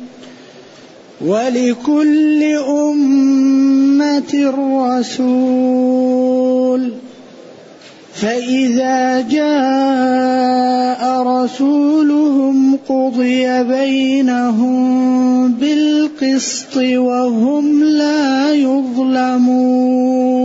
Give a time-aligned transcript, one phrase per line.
[1.25, 4.53] ولكل أمة
[4.89, 6.93] رسول.
[8.21, 20.45] فإذا جاء رسولهم قضي بينهم بالقسط وهم لا يظلمون.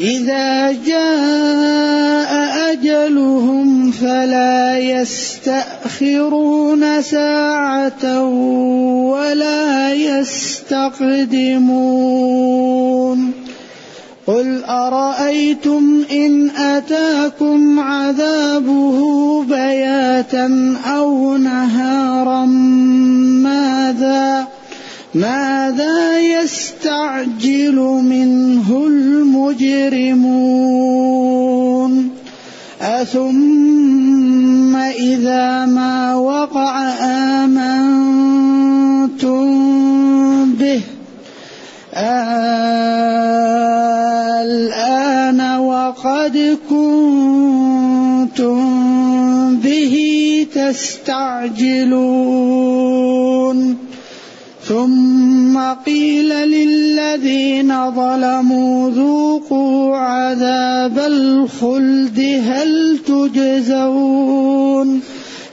[0.00, 2.32] إذا جاء
[2.72, 6.42] أجلهم فلا يستأخرون
[7.02, 8.24] ساعة
[9.12, 11.40] ولا يستقدمون.
[14.26, 18.98] قل أرأيتم إن أتاكم عذابه
[19.44, 22.44] بياتا أو نهارا؟
[23.44, 24.46] ماذا
[25.14, 30.30] ماذا يستعجل منه المجرمون؟
[32.80, 36.92] أثم إذا ما وقع
[37.42, 37.90] آمنتم
[40.52, 40.80] به؟
[44.42, 48.60] الآن وقد كنتم
[49.56, 49.96] به
[50.54, 52.59] تستعجلون.
[55.84, 65.00] ثم قيل للذين ظلموا ذوقوا عذاب الخلد هل تجزون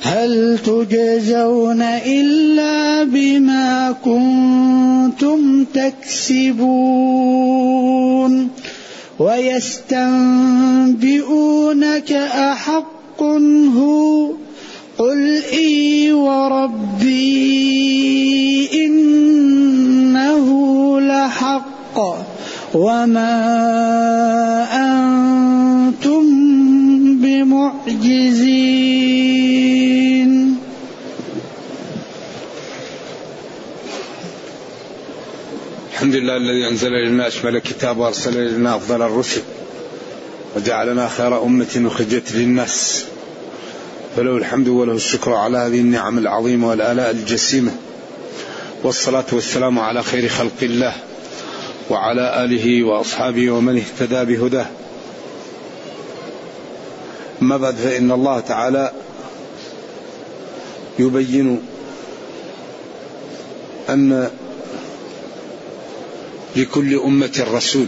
[0.01, 6.87] هل تجزون إلا بما كنتم تكسبون
[9.19, 9.91] ويستنبئونك
[12.51, 13.23] أحق
[13.77, 14.31] هو
[14.97, 17.49] قل إي وربي
[18.85, 20.45] إنه
[21.01, 21.97] لحق
[22.73, 23.37] وما
[24.73, 26.23] أنتم
[27.21, 28.57] بمعجزين.
[35.93, 39.41] الحمد لله الذي أنزل إلينا أشمل الكتاب وأرسل إلينا أفضل الرسل
[40.55, 43.05] وجعلنا خير أمة أخرجت للناس.
[44.17, 47.71] فله الحمد وله الشكر على هذه النعم العظيمة والآلاء الجسيمة.
[48.83, 50.93] والصلاة والسلام على خير خلق الله
[51.89, 54.65] وعلى آله وأصحابه ومن اهتدى بهداه.
[57.41, 58.91] أما بعد فإن الله تعالى
[60.99, 61.61] يبين
[63.89, 64.29] أن
[66.55, 67.87] لكل أمة رسول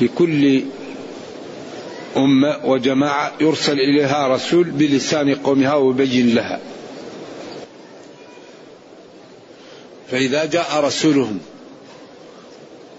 [0.00, 0.62] لكل
[2.16, 6.60] أمة وجماعة يرسل إليها رسول بلسان قومها ويبين لها.
[10.10, 11.38] فإذا جاء رسولهم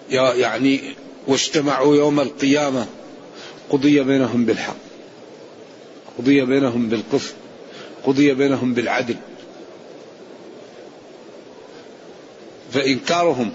[0.09, 0.81] يعني
[1.27, 2.87] واجتمعوا يوم القيامة
[3.69, 4.75] قضي بينهم بالحق
[6.17, 7.33] قضي بينهم بالقسط
[8.03, 9.15] قضي بينهم بالعدل.
[12.71, 13.51] فإنكارهم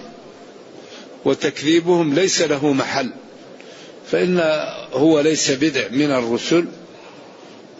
[1.25, 3.11] وتكذيبهم ليس له محل.
[4.11, 4.39] فإن
[4.93, 6.65] هو ليس بدع من الرسل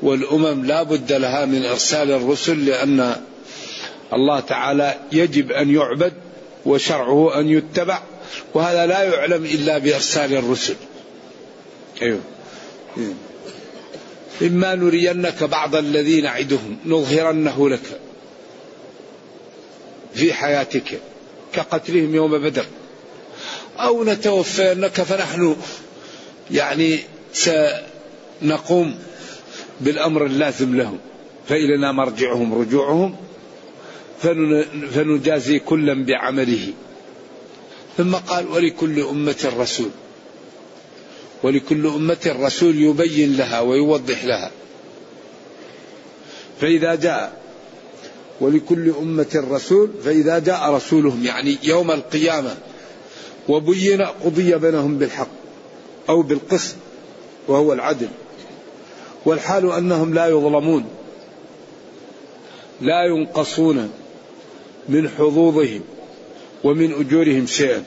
[0.02, 3.16] والأمم لا بد لها من إرسال الرسل لأن
[4.14, 6.14] الله تعالى يجب أن يعبد
[6.66, 8.02] وشرعه أن يتبع
[8.54, 10.76] وهذا لا يعلم إلا بإرسال الرسل.
[12.02, 12.20] أيوه.
[14.42, 18.00] إما نرينك بعض الذي نعدهم نظهرنه لك
[20.14, 21.00] في حياتك
[21.54, 22.66] كقتلهم يوم بدر
[23.80, 25.56] أو نتوفينك فنحن
[26.52, 27.00] يعني
[27.34, 28.96] سنقوم
[29.82, 30.98] بالأمر اللازم لهم
[31.50, 33.16] فإلينا مرجعهم رجوعهم
[34.92, 36.74] فنجازي كلا بعمله.
[37.98, 39.90] ثم قال ولكل أمة رسول
[41.44, 44.52] ولكل أمة رسول يبين لها ويوضح لها.
[46.62, 47.42] فإذا جاء
[48.42, 52.56] ولكل أمة رسول فإذا جاء رسولهم يعني يوم القيامة
[53.48, 55.37] وبين قضي بينهم بالحق
[56.10, 56.76] أو بالقسط
[57.48, 58.10] وهو العدل.
[59.26, 60.86] والحال أنهم لا يظلمون
[62.82, 63.92] لا ينقصون
[64.90, 65.82] من حظوظهم
[66.64, 67.84] ومن أجورهم شيئا.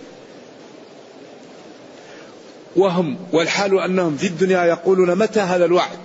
[2.77, 5.99] وهم والحال أنهم في الدنيا يقولون متى هذا الوعد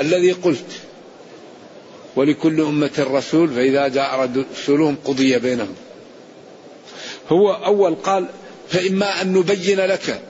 [0.00, 0.80] الذي قلت؟
[2.16, 5.74] ولكل أمة رسول فإذا جاء رسولهم قضي بينهم.
[7.28, 8.26] هو أول قال
[8.68, 10.22] فإما أن نبين لك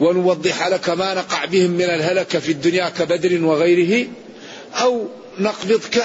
[0.00, 4.06] ونوضح لك ما نقع بهم من الهلكة في الدنيا كبدر وغيره
[4.74, 5.06] أو
[5.38, 6.04] نقبضك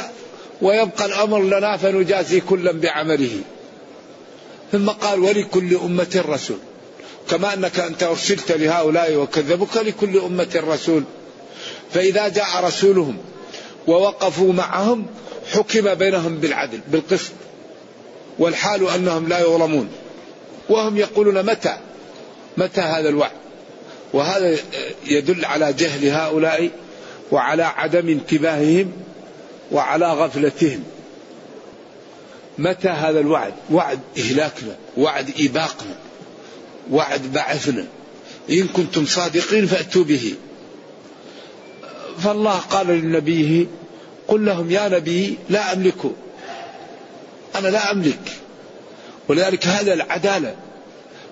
[0.62, 3.42] ويبقى الأمر لنا فنجازي كلا بعمله.
[4.72, 6.58] ثم قال ولكل أمة رسول
[7.30, 11.04] كما أنك أنت أرسلت لهؤلاء وكذبوك لكل أمة رسول
[11.94, 13.18] فإذا جاء رسولهم
[13.88, 15.06] ووقفوا معهم
[15.54, 17.32] حكم بينهم بالعدل بالقسط.
[18.40, 19.90] والحال أنهم لا يظلمون.
[20.70, 21.78] وهم يقولون متى؟
[22.58, 23.32] متى هذا الوعد؟
[24.14, 24.58] وهذا
[25.08, 26.70] يدل على جهل هؤلاء
[27.32, 28.92] وعلى عدم انتباههم
[29.72, 30.84] وعلى غفلتهم.
[32.58, 35.96] متى هذا الوعد؟ وعد إهلاكنا وعد إباقنا
[36.92, 37.86] وعد بعثنا.
[38.50, 40.34] إن كنتم صادقين فأتوا به.
[42.20, 43.66] فالله قال لنبيه
[44.28, 46.12] قل لهم يا نبي لا أملك.
[47.56, 48.32] أنا لا أملك.
[49.28, 50.56] ولذلك هذا العدالة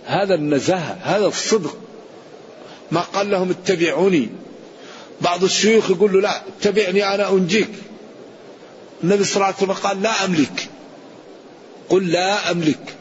[0.05, 1.77] هذا النزاهة هذا الصدق
[2.91, 4.29] ما قال لهم اتبعوني.
[5.21, 7.69] بعض الشيوخ يقول له لا اتبعني أنا أنجيك.
[9.03, 10.69] النبي صلى الله عليه وسلم قال لا أملك.
[11.89, 12.95] قل لا أملك.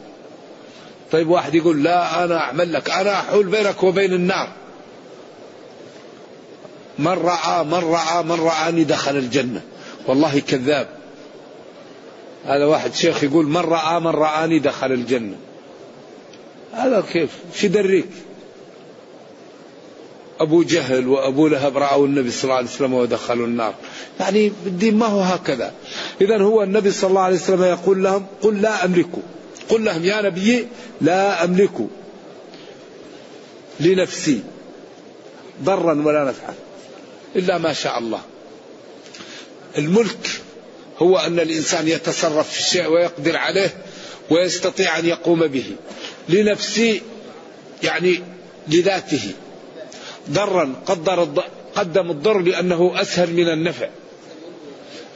[1.13, 4.49] طيب واحد يقول لا أنا أعمل لك أنا أحول بينك وبين النار.
[6.99, 9.63] من رأى من رأى من رآني دخل الجنة.
[10.07, 10.89] والله كذاب.
[12.47, 15.37] هذا واحد شيخ يقول من رأى من رآني دخل الجنة.
[16.73, 18.09] هذا كيف؟ شو دريك
[20.45, 23.75] أبو جهل وأبو لهب رأوا النبي صلى الله عليه وسلم ودخلوا النار.
[24.21, 25.73] يعني الدين ما هو هكذا.
[26.21, 29.11] إذا هو النبي صلى الله عليه وسلم يقول لهم قل لا أملك
[29.69, 30.69] قل لهم يا نبي
[31.01, 31.89] لا أملك
[33.81, 34.41] لنفسي.
[35.63, 36.55] ضرا ولا نفعا.
[37.37, 38.21] إلا ما شاء الله.
[39.79, 40.41] الملك
[40.99, 43.75] هو أن الإنسان يتصرف في الشيء ويقدر عليه
[44.31, 45.77] ويستطيع أن يقوم به.
[46.29, 47.03] لنفسي
[47.83, 48.21] يعني
[48.69, 49.33] لذاته.
[50.31, 51.29] ضرا قدر
[51.75, 53.89] قدم الضر لأنه أسهل من النفع.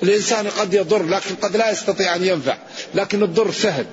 [0.03, 2.57] الإنسان قد يضر لكن قد لا يستطيع أن ينفع
[2.95, 3.87] لكن الضر سهل.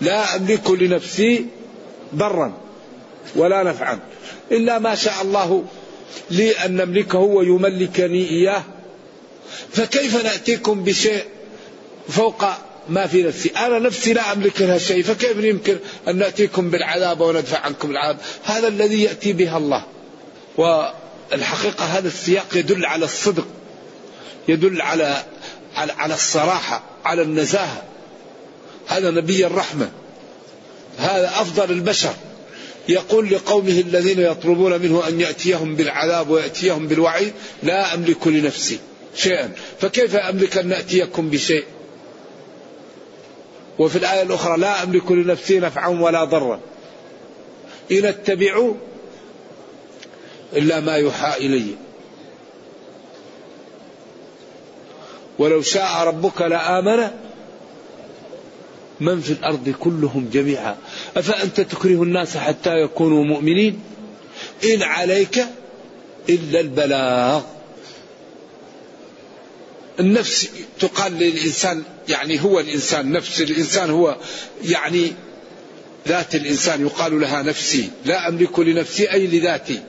[0.00, 1.46] لا أملك لنفسي
[2.14, 2.52] ضرا
[3.36, 3.98] ولا نفعا.
[4.52, 5.64] إلا ما شاء الله
[6.30, 8.62] لي أن نملكه ويملكني إياه.
[9.72, 11.24] فكيف نأتيكم بشيء
[12.08, 12.44] فوق
[12.88, 13.48] ما في نفسي.
[13.48, 15.76] أنا نفسي لا أملك لها شيء فكيف يمكن
[16.08, 19.84] أن نأتيكم بالعذاب وندفع عنكم العذاب؟ هذا الذي يأتي بها الله.
[20.56, 23.46] والحقيقة هذا السياق يدل على الصدق
[24.48, 25.24] يدل على
[25.76, 27.82] على, على الصراحة على النزاهة.
[28.86, 29.90] هذا نبي الرحمة.
[30.98, 32.14] هذا أفضل البشر.
[32.88, 38.78] يقول لقومه الذين يطلبون منه أن يأتيهم بالعذاب ويأتيهم بالوعيد لا أملك لنفسي
[39.16, 39.52] شيئا.
[39.80, 41.64] فكيف أملك أن نأتيكم بشيء؟
[43.80, 46.60] وفي الآية الأخرى لا أملك لنفسي نفعا ولا ضرا.
[47.92, 48.72] إن اتبع
[50.52, 51.74] إلا ما يوحى إلي.
[55.38, 57.08] ولو شاء ربك لآمن
[59.00, 60.76] من في الأرض كلهم جميعا.
[61.16, 63.80] أفأنت تكره الناس حتى يكونوا مؤمنين؟
[64.64, 65.44] إن عليك
[66.28, 67.42] إلا البلاغ.
[70.00, 70.48] النفس
[70.80, 74.16] تقال للإنسان يعني هو الإنسان نفس الإنسان هو
[74.64, 75.12] يعني
[76.08, 77.90] ذات الإنسان يقال لها نفسي.
[78.04, 79.82] لا أملك لنفسي أي لذاتي.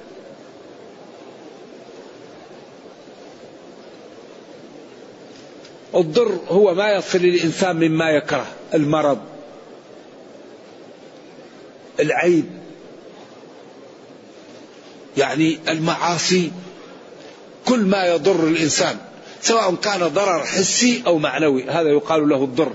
[5.95, 9.19] الضر هو ما يصل الإنسان مما يكره المرض
[11.99, 12.45] العيب.
[15.17, 16.51] يعني المعاصي
[17.65, 18.97] كل ما يضر الإنسان.
[19.41, 22.73] سواء كان ضرر حسي أو معنوي هذا يقال له الضر.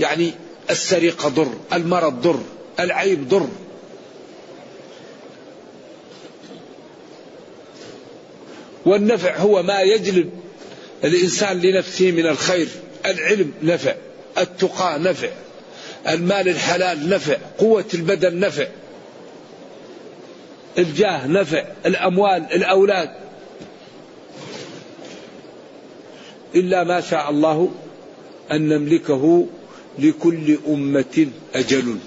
[0.00, 0.32] يعني
[0.70, 2.40] السرقة ضر المرض ضر
[2.80, 3.48] العيب ضر.
[8.86, 10.30] والنفع هو ما يجلب
[11.04, 12.68] الإنسان لنفسه من الخير.
[13.06, 13.94] العلم نفع
[14.38, 15.28] التقى نفع
[16.08, 18.66] المال الحلال نفع قوة البدن نفع
[20.78, 23.10] الجاه نفع الأموال الأولاد.
[26.54, 27.70] إلا ما شاء الله
[28.52, 29.46] أن نملكه
[29.98, 31.98] لكل أمة أجل.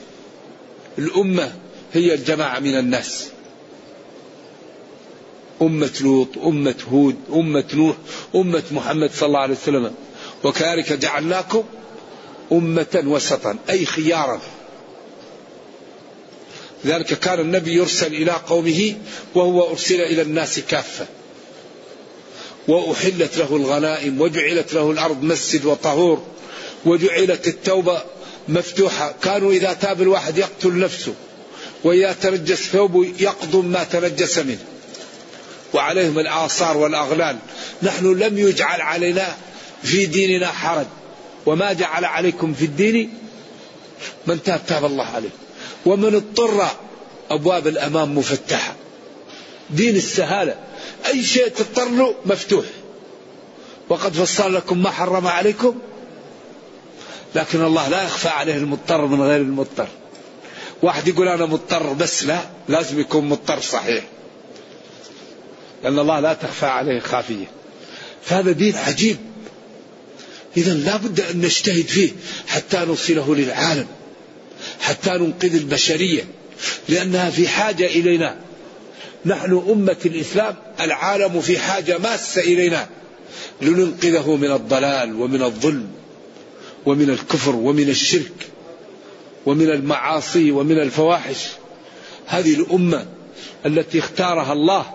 [0.98, 1.54] الأمة
[1.94, 3.28] هي الجماعة من الناس.
[5.62, 7.96] أمة لوط أمة هود أمة نوح
[8.36, 9.94] أمة محمد صلى الله عليه وسلم.
[10.44, 11.64] وكذلك جعلناكم
[12.52, 14.42] أمة وسطا أي خيارا.
[16.86, 18.96] لذلك كان النبي يرسل إلى قومه
[19.36, 21.08] وهو أرسل إلى الناس كافة.
[22.68, 26.24] وأحلت له الغنائم وجعلت له الأرض مسجد وطهور
[26.86, 28.02] وجعلت التوبة
[28.48, 29.14] مفتوحة.
[29.22, 31.14] كانوا إذا تاب الواحد يقتل نفسه
[31.84, 34.66] وإذا تنجس ثوبه يقضم ما تنجس منه.
[35.74, 37.38] وعليهم الآثار والأغلال.
[37.84, 39.36] نحن لم يجعل علينا
[39.84, 40.86] في ديننا حرج.
[41.46, 43.14] وما جعل عليكم في الدين
[44.28, 45.30] من تاب تاب الله عليه.
[45.86, 46.68] ومن اضطر
[47.32, 48.76] أبواب الأمام مفتحة.
[49.70, 50.56] دين السهالة.
[51.06, 52.66] أي شيء تضطر له مفتوح.
[53.90, 55.76] وقد فصل لكم ما حرم عليكم
[57.36, 59.88] لكن الله لا يخفى عليه المضطر من غير المضطر.
[60.82, 64.04] واحد يقول أنا مضطر بس لا لازم يكون مضطر صحيح.
[65.84, 67.46] لأن الله لا تخفى عليه خافية.
[68.24, 69.18] فهذا دين عجيب.
[70.58, 72.12] إذا لا بد أن نجتهد فيه
[72.48, 73.88] حتى نوصله للعالم
[74.82, 76.24] حتى ننقذ البشرية
[76.90, 78.47] لأنها في حاجة إلينا.
[79.28, 82.88] نحن أمة الإسلام العالم في حاجة ماسة إلينا.
[83.62, 85.88] لننقذه من الضلال ومن الظلم
[86.86, 88.48] ومن الكفر ومن الشرك
[89.46, 91.48] ومن المعاصي ومن الفواحش.
[92.26, 93.06] هذه الأمة
[93.66, 94.86] التي اختارها الله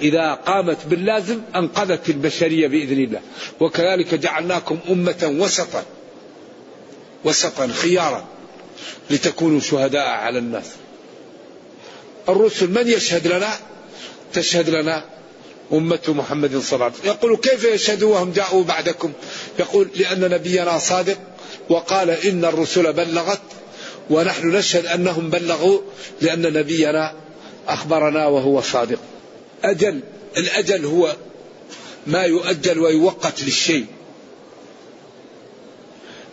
[0.00, 3.20] إذا قامت باللازم أنقذت البشرية بإذن الله.
[3.60, 5.84] وكذلك جعلناكم أمة وسطا
[7.24, 8.24] وسطا خيارا
[9.10, 10.66] لتكونوا شهداء على الناس.
[12.28, 13.58] الرسل من يشهد لنا؟
[14.32, 15.04] تشهد لنا
[15.72, 17.06] أمة محمد صلى الله عليه وسلم.
[17.06, 19.12] يقول كيف يشهدوا وهم جاءوا بعدكم؟
[19.58, 21.18] يقول لأن نبينا صادق
[21.68, 23.40] وقال إن الرسل بلغت
[24.10, 25.80] ونحن نشهد أنهم بلغوا
[26.20, 27.14] لأن نبينا
[27.68, 28.98] أخبرنا وهو صادق.
[29.64, 30.00] أجل
[30.36, 31.16] الأجل هو
[32.06, 33.86] ما يؤجل ويوقت للشيء.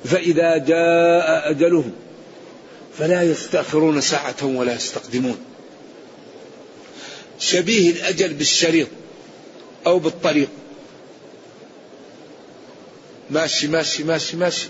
[0.05, 1.91] فإذا جاء أجلهم
[2.97, 5.37] فلا يستأخرون ساعة ولا يستقدمون.
[7.39, 8.87] شبيه الأجل بالشريط
[9.87, 10.49] أو بالطريق.
[13.29, 14.69] ماشي ماشي ماشي ماشي.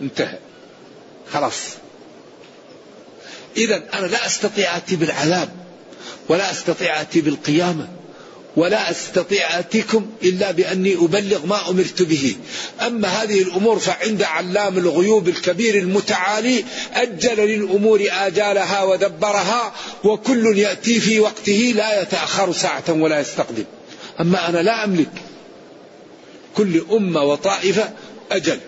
[0.00, 0.38] انتهى.
[1.32, 1.60] خلاص.
[3.56, 5.50] إذا أنا لا أستطيع أتي بالعذاب
[6.28, 7.88] ولا أستطيع أتي بالقيامة.
[8.56, 12.36] ولا أستطيع أتيكم إلا بأني أبلغ ما أمرت به.
[12.80, 16.64] أما هذه الأمور فعند علام الغيوب الكبير المتعالي
[16.94, 19.72] أجل للأمور آجالها ودبرها
[20.04, 23.64] وكل يأتي في وقته لا يتأخر ساعة ولا يستقدم.
[24.20, 25.12] أما أنا لا أملك.
[26.56, 27.90] كل أمة وطائفة
[28.30, 28.60] أجل.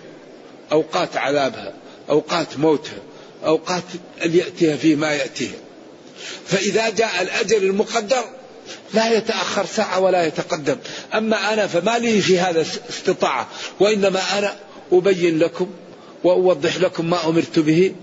[0.71, 1.73] أوقات عذابها
[2.09, 3.01] أوقات موتها
[3.45, 3.83] أوقات
[4.25, 5.55] أن يأتيها فيه ما يأتيها.
[6.47, 8.23] فإذا جاء الأجل المقدر
[8.93, 10.77] لا يتأخر ساعة ولا يتقدم.
[11.13, 13.47] أما أنا فما لي في هذا استطاعة
[13.79, 14.55] وإنما أنا
[14.91, 15.67] أبين لكم
[16.23, 17.95] وأوضح لكم ما أمرت به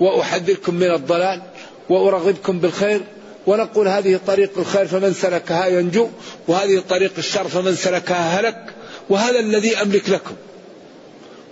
[0.00, 1.42] وأحذركم من الضلال
[1.88, 3.00] وأرغبكم بالخير
[3.46, 6.08] ونقول هذه طريق الخير فمن سلكها ينجو
[6.48, 8.74] وهذه طريق الشر فمن سلكها هلك
[9.08, 10.34] وهذا الذي أملك لكم.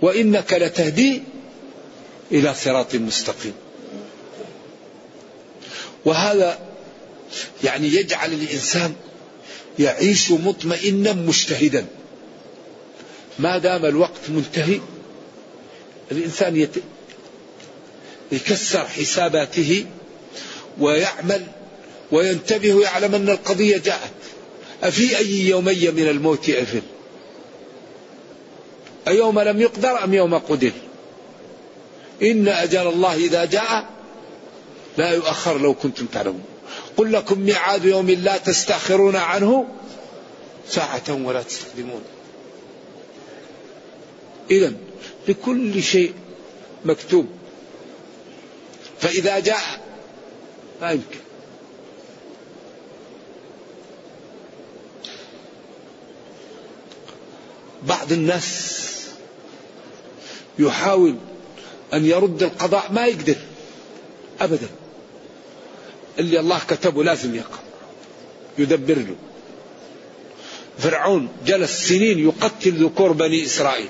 [0.01, 1.23] وإنك لتهدي
[2.31, 3.53] إلى صراط مستقيم.
[6.05, 6.66] وهذا
[7.63, 8.95] يعني يجعل الإنسان
[9.79, 11.85] يعيش مطمئنا مجتهدا.
[13.39, 14.79] ما دام الوقت منتهي
[16.11, 16.75] الإنسان يت...
[18.31, 19.85] يكسر حساباته
[20.79, 21.45] ويعمل
[22.11, 24.11] وينتبه ويعلم أن القضية جاءت.
[24.83, 26.81] أفي أي يومي من الموت أفل؟
[29.07, 30.71] أيوم لم يقدر أم يوم قدر؟
[32.23, 33.89] إن أجل الله إذا جاء
[34.97, 36.43] لا يؤخر لو كنتم تعلمون.
[36.97, 39.67] قل لكم ميعاد يوم لا تستأخرون عنه
[40.69, 42.01] ساعة ولا تستقدمون
[44.51, 44.73] إذا
[45.27, 46.13] لكل شيء
[46.85, 47.27] مكتوب.
[48.99, 49.61] فإذا جاء
[50.81, 51.19] ما يمكن.
[57.83, 58.77] بعض الناس
[60.59, 61.15] يحاول
[61.93, 63.35] أن يرد القضاء ما يقدر
[64.41, 64.67] أبدا.
[66.19, 67.59] اللي الله كتبه لازم يقع
[68.57, 69.15] يدبر له.
[70.77, 73.89] فرعون جلس سنين يقتل ذكور بني إسرائيل.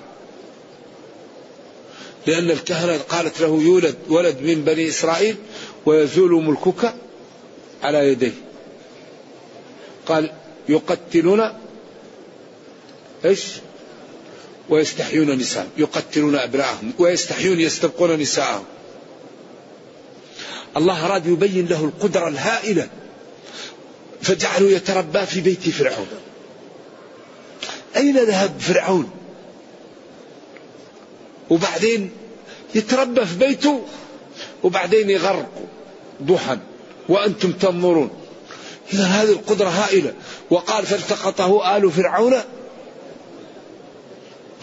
[2.28, 5.36] لأن الكهنة قالت له يولد ولد من بني إسرائيل
[5.86, 6.94] ويزول ملكك
[7.84, 8.34] على يديه.
[10.06, 10.32] قال
[10.70, 11.54] يقتلون
[13.26, 13.44] إيش؟
[14.70, 15.70] ويستحيون نساءهم.
[15.78, 16.94] يقتلون أبناءهم.
[17.00, 18.64] ويستحيون يستبقون نساءهم.
[20.78, 22.90] الله أراد يبين له القدرة الهائلة.
[24.22, 26.08] فجعله يتربى في بيت فرعون.
[27.96, 29.10] أين ذهب فرعون؟
[31.50, 32.12] وبعدين
[32.76, 33.82] يتربى في بيته
[34.64, 35.52] وبعدين يغرق
[36.24, 36.58] ضحى.
[37.10, 38.10] وأنتم تنظرون.
[38.94, 40.14] إذا هذه القدرة هائلة.
[40.50, 42.36] وقال فالتقطه آل فرعون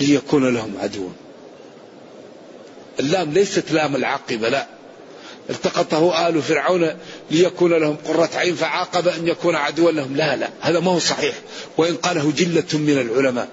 [0.00, 1.08] ليكون لهم عدوا
[3.00, 4.73] اللام ليست لام العاقبة لا.
[5.50, 6.90] التقطه آل فرعون
[7.30, 10.16] ليكون لهم قرة عين فعاقب أن يكون عدوا لهم.
[10.16, 11.34] لا لا هذا ما هو صحيح.
[11.76, 13.48] وإن قاله جلة من العلماء.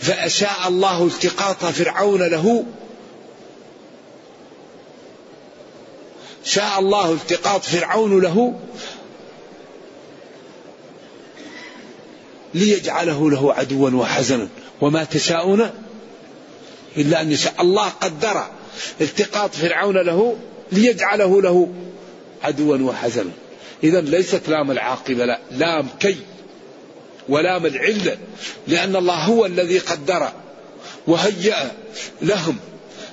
[0.00, 2.64] فأشاء الله التقاط فرعون له.
[6.44, 8.60] شاء الله التقاط فرعون له.
[12.54, 14.48] ليجعله له عدوا وحزنا.
[14.80, 15.70] وما تشاءون
[16.96, 17.54] إلا أن يشاء.
[17.60, 18.46] الله قدر
[19.00, 20.36] التقاط فرعون له.
[20.72, 21.72] ليجعله له
[22.42, 23.30] عدوا وحزنا.
[23.84, 25.40] إذا ليست لام العاقبة لا.
[25.50, 26.16] لام كي
[27.28, 28.18] ولام العلة
[28.68, 30.32] لأن الله هو الذي قدر
[31.06, 31.72] وهيأ
[32.22, 32.56] لهم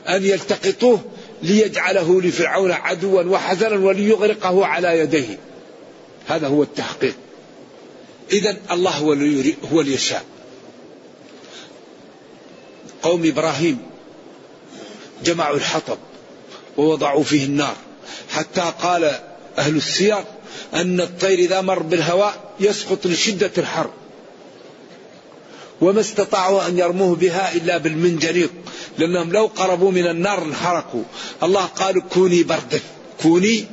[0.10, 1.00] أن يلتقطوه
[1.44, 5.38] ليجعله لفرعون عدوا وحزنا وليغرقه على يديه.
[6.28, 7.16] هذا هو التحقيق.
[8.32, 10.24] إذا الله هو اللي هو اللي يشاء.
[13.02, 13.78] قوم إبراهيم
[15.24, 15.98] جمعوا الحطب.
[16.78, 17.76] ووضعوا فيه النار.
[18.30, 19.12] حتى قال
[19.58, 20.24] أهل السير
[20.74, 23.90] أن الطير إذا مر بالهواء يسقط لشدة الحر.
[25.82, 28.52] وما استطاعوا أن يرموه بها إلا بالمنجنيق
[28.98, 31.04] لأنهم لو قربوا من النار انحرقوا.
[31.44, 32.80] الله قال كوني بردا
[33.22, 33.66] كوني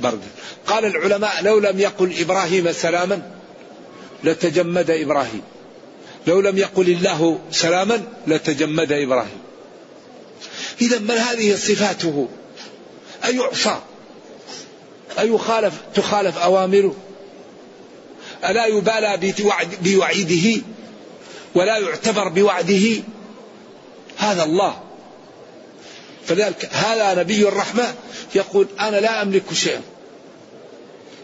[0.00, 0.28] بردا
[0.66, 3.30] قال العلماء لو لم يقل إبراهيم سلاما
[4.24, 5.42] لتجمد إبراهيم.
[6.26, 9.49] لو لم يقل الله سلاما لتجمد إبراهيم.
[10.80, 12.28] إذا من هذه صفاته؟
[13.24, 13.78] أيعصى؟
[15.18, 16.94] أيخالف تخالف أوامره؟
[18.44, 19.32] ألا يبالى
[19.82, 20.62] بوعيده؟
[21.54, 23.02] ولا يعتبر بوعده؟
[24.16, 24.80] هذا الله.
[26.26, 27.94] فذلك هذا نبي الرحمة
[28.34, 29.80] يقول أنا لا أملك شيئا.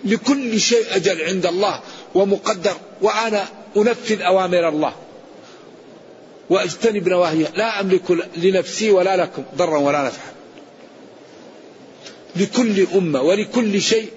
[0.05, 1.81] لكل شيء أجل عند الله
[2.15, 4.93] ومقدر وأنا أنفذ أوامر الله.
[6.51, 7.47] وأجتنب نواهيه.
[7.57, 10.33] لا أملك لنفسي ولا لكم ضرا ولا نفعا.
[12.37, 14.09] لكل أمة ولكل شيء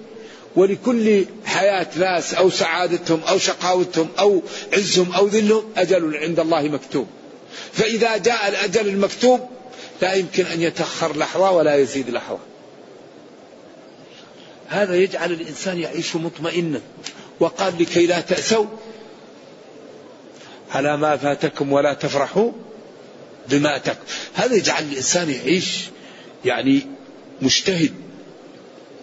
[0.56, 7.06] ولكل حياة ناس أو سعادتهم أو شقاوتهم أو عزهم أو ذلهم أجل عند الله مكتوب.
[7.72, 9.40] فإذا جاء الأجل المكتوب
[10.02, 12.38] لا يمكن أن يتأخر لحظة ولا يزيد لحظة.
[14.68, 16.80] هذا يجعل الإنسان يعيش مطمئنا
[17.40, 18.66] وقال لكي لا تأسوا
[20.70, 22.52] على ما فاتكم ولا تفرحوا
[23.48, 24.04] بما أتاكم.
[24.34, 25.78] هذا يجعل الإنسان يعيش
[26.44, 26.86] يعني
[27.42, 27.92] مجتهد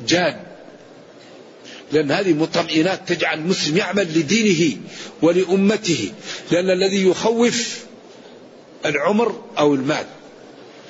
[0.08, 0.36] جاد.
[1.92, 4.78] لأن هذه مطمئنات تجعل المسلم يعمل لدينه
[5.22, 6.12] ولأمته
[6.52, 7.78] لأن الذي يخوف
[8.86, 10.06] العمر أو المال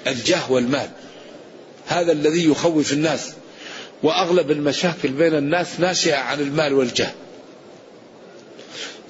[0.07, 0.89] الجاه والمال.
[1.87, 3.31] هذا الذي يخوف الناس
[4.03, 7.11] وأغلب المشاكل بين الناس ناشئة عن المال والجاه.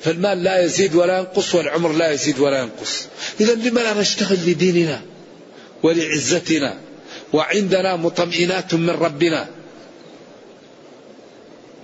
[0.04, 3.06] فالمال لا يزيد ولا ينقص والعمر لا يزيد ولا ينقص.
[3.40, 5.02] إذا لما لا نشتغل لديننا
[5.84, 6.78] ولعزتنا
[7.34, 9.48] وعندنا مطمئنات من ربنا؟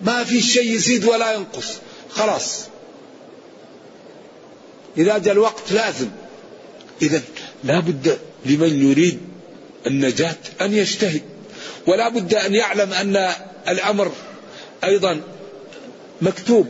[0.01, 1.73] ما في شيء يزيد ولا ينقص.
[2.09, 2.59] خلاص.
[4.97, 6.09] إذا جاء الوقت لازم.
[7.01, 7.21] إذا
[7.63, 9.19] لا بد لمن يريد
[9.87, 11.21] النجاة أن يجتهد.
[11.87, 13.33] ولا بد أن يعلم أن
[13.67, 14.11] الأمر
[14.83, 15.21] أيضا
[16.21, 16.67] مكتوب.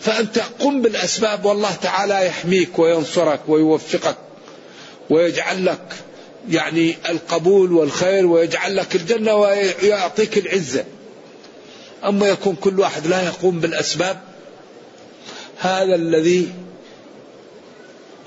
[0.00, 4.16] فأنت قم بالأسباب والله تعالى يحميك وينصرك ويوفقك
[5.10, 5.94] ويجعل لك
[6.48, 10.84] يعني القبول والخير ويجعل لك الجنة ويعطيك العزة.
[12.04, 14.20] أما يكون كل واحد لا يقوم بالأسباب
[15.58, 16.52] هذا الذي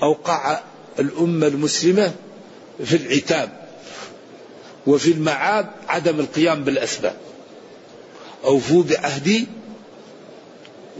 [0.02, 0.60] أوقع
[0.98, 2.12] الأمة المسلمة
[2.84, 3.50] في العتاب
[4.86, 7.16] وفي المعاد عدم القيام بالأسباب
[8.44, 9.46] أوفوا بعهدي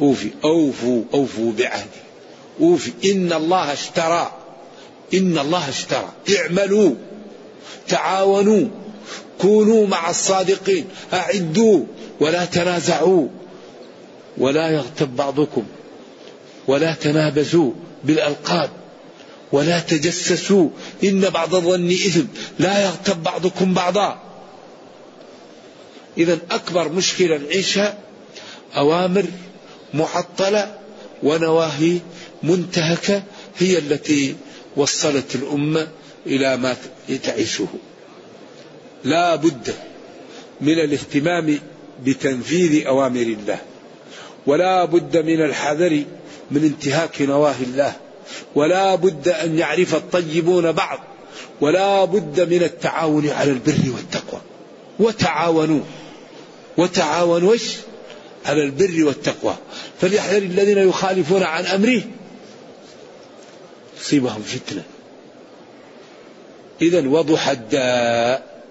[0.00, 2.02] أوفي أوفوا أوفوا بعهدي.
[2.60, 4.32] أوفي إن الله اشترى.
[5.14, 6.08] إن الله اشترى.
[6.38, 6.94] اعملوا.
[7.88, 8.68] تعاونوا.
[9.40, 10.84] كونوا مع الصادقين.
[11.12, 11.84] أعدوا.
[12.20, 13.28] ولا تنازعوا.
[14.38, 15.64] ولا يغتب بعضكم.
[16.66, 17.72] ولا تنابزوا
[18.04, 18.70] بالألقاب.
[19.52, 20.68] ولا تجسسوا.
[21.04, 22.24] إن بعض الظن إثم.
[22.58, 24.22] لا يغتب بعضكم بعضا.
[26.18, 27.98] إذا أكبر مشكلة نعيشها
[28.76, 29.24] أوامر
[29.94, 30.78] معطلة
[31.22, 31.98] ونواهي
[32.42, 33.22] منتهكة
[33.58, 34.36] هي التي
[34.76, 35.88] وصلت الأمة
[36.26, 36.76] إلى ما
[37.24, 37.66] تعيشه.
[39.04, 39.74] لا بد
[40.60, 41.58] من الاهتمام
[42.04, 43.58] بتنفيذ أوامر الله
[44.46, 46.04] ولا بد من الحذر
[46.50, 47.92] من انتهاك نواهي الله
[48.54, 50.98] ولا بد أن يعرف الطيبون بعض
[51.60, 54.40] ولا بد من التعاون على البر والتقوى.
[54.98, 55.80] وتعاونوا.
[56.76, 57.56] وتعاونوا
[58.46, 59.56] على البر والتقوى.
[60.02, 62.02] فليحذر الذين يخالفون عن أمره.
[64.00, 64.82] تصيبهم فتنة.
[66.82, 68.62] إذا وضح الداء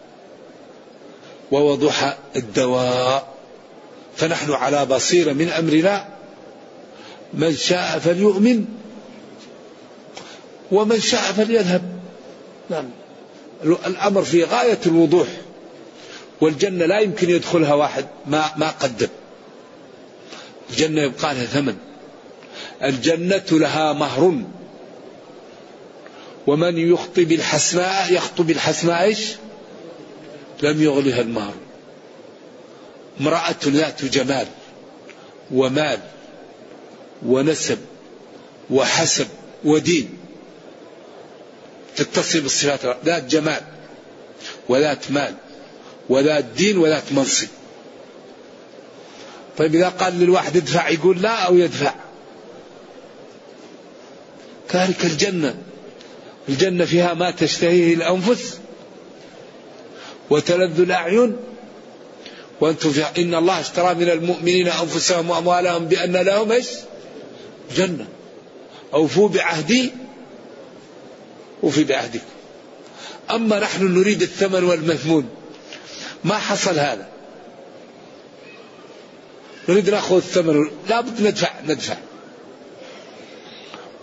[1.52, 3.34] ووضح الدواء.
[4.17, 6.08] فنحن على بصيرة من أمرنا.
[7.34, 8.65] من شاء فليؤمن
[10.72, 12.00] ومن شاء فليذهب.
[12.70, 12.89] نعم.
[13.63, 15.28] الأمر في غاية الوضوح.
[16.41, 18.06] والجنة لا يمكن يدخلها واحد.
[18.26, 19.08] ما ما قدم.
[20.72, 21.78] الجنة يبقى لها ثمن.
[22.84, 24.42] الجنة لها مهر.
[26.48, 29.20] ومن يخطي بالحسناء يخطو بالحسناء إيش؟
[30.64, 31.54] لم يغلها المهر.
[33.22, 34.48] امرأة ذات جمال
[35.52, 36.00] ومال
[37.26, 37.78] ونسب
[38.70, 39.28] وحسب
[39.64, 40.18] ودين.
[41.96, 43.62] تتصل بالصفات ذات جمال
[44.70, 45.36] وذات مال
[46.10, 47.48] وذات دين وذات منصب.
[49.58, 51.94] طيب إذا قال للواحد ادفع يقول لا أو يدفع.
[54.70, 55.56] كذلك الجنة.
[56.50, 58.60] الجنة فيها ما تشتهيه الأنفس
[60.30, 61.38] وتلذ الأعين.
[62.62, 66.68] وأنتم فيها إن الله اشترى من المؤمنين أنفسهم وأموالهم بأن لهم إيش؟
[67.76, 68.08] جنة.
[68.94, 69.92] أوفوا بعهدي
[71.64, 72.26] وفي بعهدكم.
[73.32, 75.30] أما نحن نريد الثمن والمثمون
[76.24, 77.08] ما حصل هذا.
[79.72, 81.98] نريد نأخذ الثمن لابد ندفع ندفع.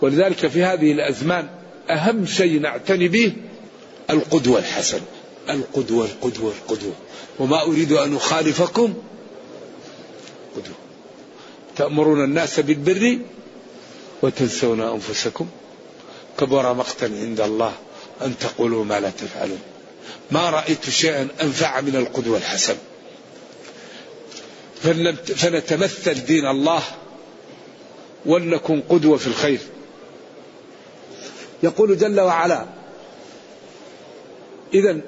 [0.01, 1.47] ولذلك في هذه الأزمان
[1.89, 3.33] أهم شيء نعتني به
[4.09, 5.01] القدوة الحسنة.
[5.49, 6.93] القدوة القدوة القدوة.
[7.39, 8.93] وما أريد أن أخالفكم
[10.55, 10.75] قدوة.
[11.75, 13.19] تأمرون الناس بالبر
[14.21, 15.47] وتنسون أنفسكم.
[16.39, 17.73] كبر مقتا عند الله
[18.21, 19.61] أن تقولوا ما لا تفعلون.
[20.31, 22.77] ما رأيت شيئا أنفع من القدوة الحسنة.
[24.83, 26.83] فنتمثل دين الله
[28.25, 29.59] ولنكن قدوة في الخير.
[31.63, 32.65] يقول جل وعلا
[34.73, 34.99] إذا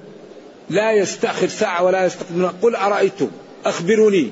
[0.70, 3.32] لا يستأخر ساعة ولا يستقدم قل أرأيتم؟
[3.66, 4.32] أخبروني.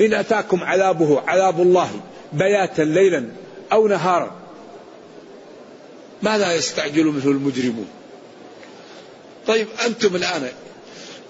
[0.00, 1.90] إن أتاكم عذابه عذاب الله
[2.32, 3.24] بياتا ليلا
[3.72, 4.36] أو نهارا.
[6.22, 7.88] ماذا يستعجل منه المجرمون؟
[9.46, 10.48] طيب أنتم الآن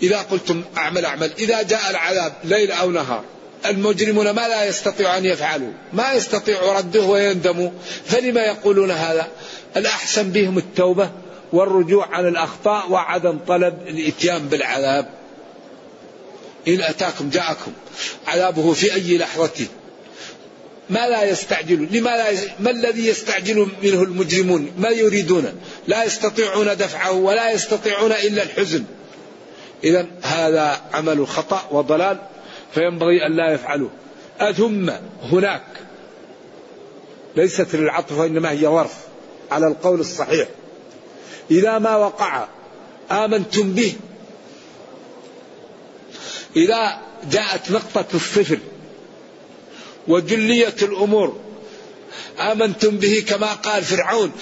[0.02, 1.32] إذا قلتم أعمل أعمل.
[1.38, 3.24] إذا جاء العذاب ليل أو نهار
[3.66, 7.70] المجرمون ما لا يستطيع أن يفعلوا ما يستطيع رده ويندموا
[8.04, 9.28] فلما يقولون هذا؟
[9.76, 11.10] الأحسن بهم التوبة
[11.52, 15.08] والرجوع عن الأخطاء وعدم طلب الإتيان بالعذاب.
[16.68, 17.72] إن أتاكم جاءكم
[18.26, 19.66] عذابه في أي لحظة.
[20.90, 22.38] ما لا يستعجل لما لا ي...
[22.60, 28.84] ما الذي يستعجل منه المجرمون؟ ما يريدون؟ لا يستطيعون دفعه ولا يستطيعون إلا الحزن.
[29.84, 32.18] إذا هذا عمل خطأ وضلال.
[32.74, 33.90] فينبغي أن لا يفعلوه.
[34.40, 34.90] أثم
[35.22, 35.62] هناك
[37.36, 38.94] ليست للعطف وإنما هي ظرف
[39.50, 40.48] على القول الصحيح.
[41.50, 42.48] إذا ما وقع
[43.10, 43.92] آمنتم به.
[46.56, 46.98] إذا
[47.30, 48.58] جاءت نقطة الصفر
[50.08, 51.36] وجلية الأمور
[52.40, 54.32] آمنتم به كما قال فرعون.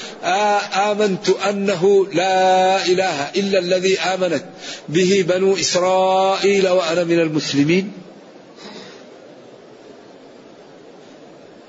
[0.73, 4.45] آمنت أنه لا إله إلا الذي آمنت
[4.89, 7.93] به بنو إسرائيل وأنا من المسلمين.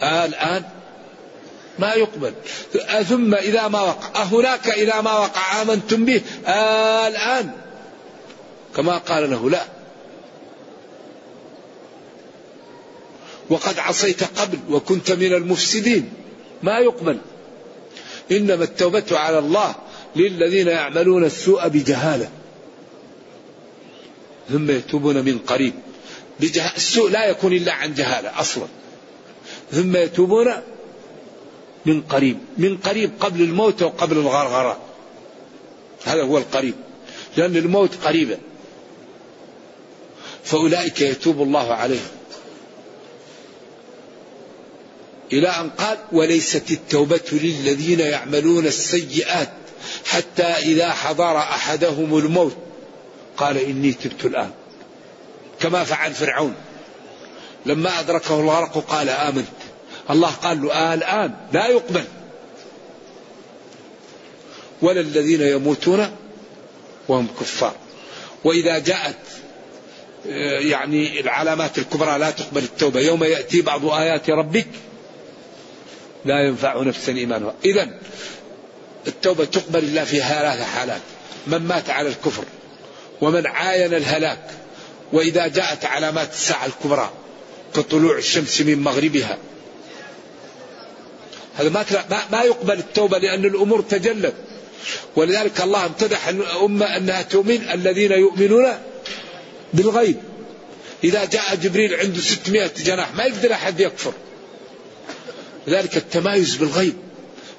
[0.02, 0.64] آه الآن
[1.80, 2.34] ما يقبل.
[3.10, 4.24] ثم إذا ما وقع.
[4.24, 6.22] هناك إذا ما وقع؟ آمنتم به.
[6.46, 7.52] آه الآن.
[8.76, 9.66] كما قال له لا.
[13.50, 16.10] وقد عصيت قبل وكنت من المفسدين.
[16.64, 17.20] ما يقبل.
[18.32, 19.76] إنما التوبة على الله
[20.16, 22.30] للذين يعملون السوء بجهالة.
[24.50, 25.74] ثم يتوبون من قريب.
[26.78, 28.68] السوء لا يكون إلا عن جهالة أصلا.
[29.72, 30.54] ثم يتوبون
[31.86, 34.80] من قريب من قريب قبل الموت وقبل الغرغرة.
[36.06, 36.76] هذا هو القريب
[37.38, 38.38] لأن الموت قريبا
[40.44, 42.08] فأولئك يتوب الله عليهم.
[45.34, 49.50] إلى أن قال وليست التوبة للذين يعملون السيئات
[50.06, 52.56] حتى إذا حضر أحدهم الموت.
[53.38, 54.52] قال إني تبت الآن.
[55.60, 56.56] كما فعل فرعون.
[57.66, 59.57] لما أدركه الغرق قال آمنت.
[60.10, 62.04] الله قال له آه الآن لا يقبل.
[64.82, 66.16] ولا الذين يموتون
[67.08, 67.76] وهم كفار.
[68.44, 69.16] وإذا جاءت
[70.28, 73.00] آه، يعني العلامات الكبرى لا تقبل التوبة.
[73.00, 74.68] يوم يأتي بعض آيات ربك
[76.26, 77.54] لا ينفع نفسا إيمانها.
[77.66, 78.00] إذا
[79.08, 81.02] التوبة تقبل الله في ثلاث حالات.
[81.48, 82.44] من مات على الكفر
[83.22, 84.50] ومن عاين الهلاك
[85.14, 87.10] وإذا جاءت علامات الساعة الكبرى
[87.76, 89.38] كطلوع الشمس من مغربها
[91.58, 91.86] هذا ما
[92.32, 94.34] ما يقبل التوبة لأن الأمور تجلت
[95.16, 98.66] ولذلك الله امتدح الأمة أنها تؤمن الذين يؤمنون
[99.74, 100.16] بالغيب.
[101.04, 104.14] إذا جاء جبريل عنده 600 جناح ما يقدر أحد يكفر.
[105.68, 106.94] لذلك التمايز بالغيب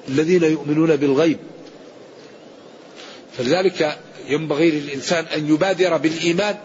[0.09, 1.37] الذين يؤمنون بالغيب.
[3.37, 6.57] فلذلك ينبغي للإنسان أن يبادر بالإيمان.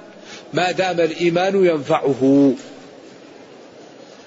[0.52, 2.54] ما دام الإيمان ينفعه.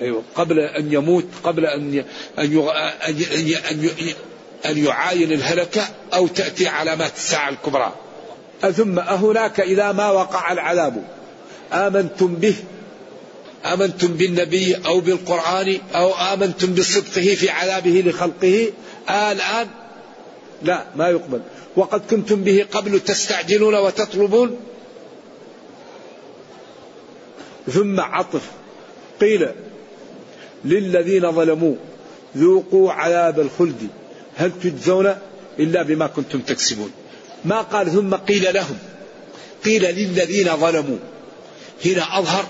[0.02, 0.24] أيوة.
[0.36, 2.04] قبل أن يموت قبل أن
[2.40, 2.58] أن
[3.72, 3.90] أن
[4.66, 5.82] أن يعاين الهلكة
[6.14, 7.94] أو تأتي علامات الساعة الكبرى.
[8.62, 11.04] ثم أهناك إذا ما وقع العذاب؟
[11.74, 12.56] آمنتم به
[13.66, 18.72] آمنتم بالنبي أو بالقرآن أو آمنتم بصدقه في عذابه لخلقه؟
[19.10, 19.68] آه الآن
[20.64, 21.42] لا ما يقبل.
[21.76, 24.60] وقد كنتم به قبل تستعجلون وتطلبون؟
[27.72, 28.52] ثم عطف.
[29.22, 29.50] قيل
[30.66, 31.76] للذين ظلموا
[32.38, 33.88] ذوقوا عذاب الخلد.
[34.36, 35.16] هل تجزون
[35.60, 36.92] إلا بما كنتم تكسبون؟
[37.46, 38.78] ما قال ثم قيل لهم
[39.66, 40.98] قيل للذين ظلموا.
[41.86, 42.46] هنا أظهر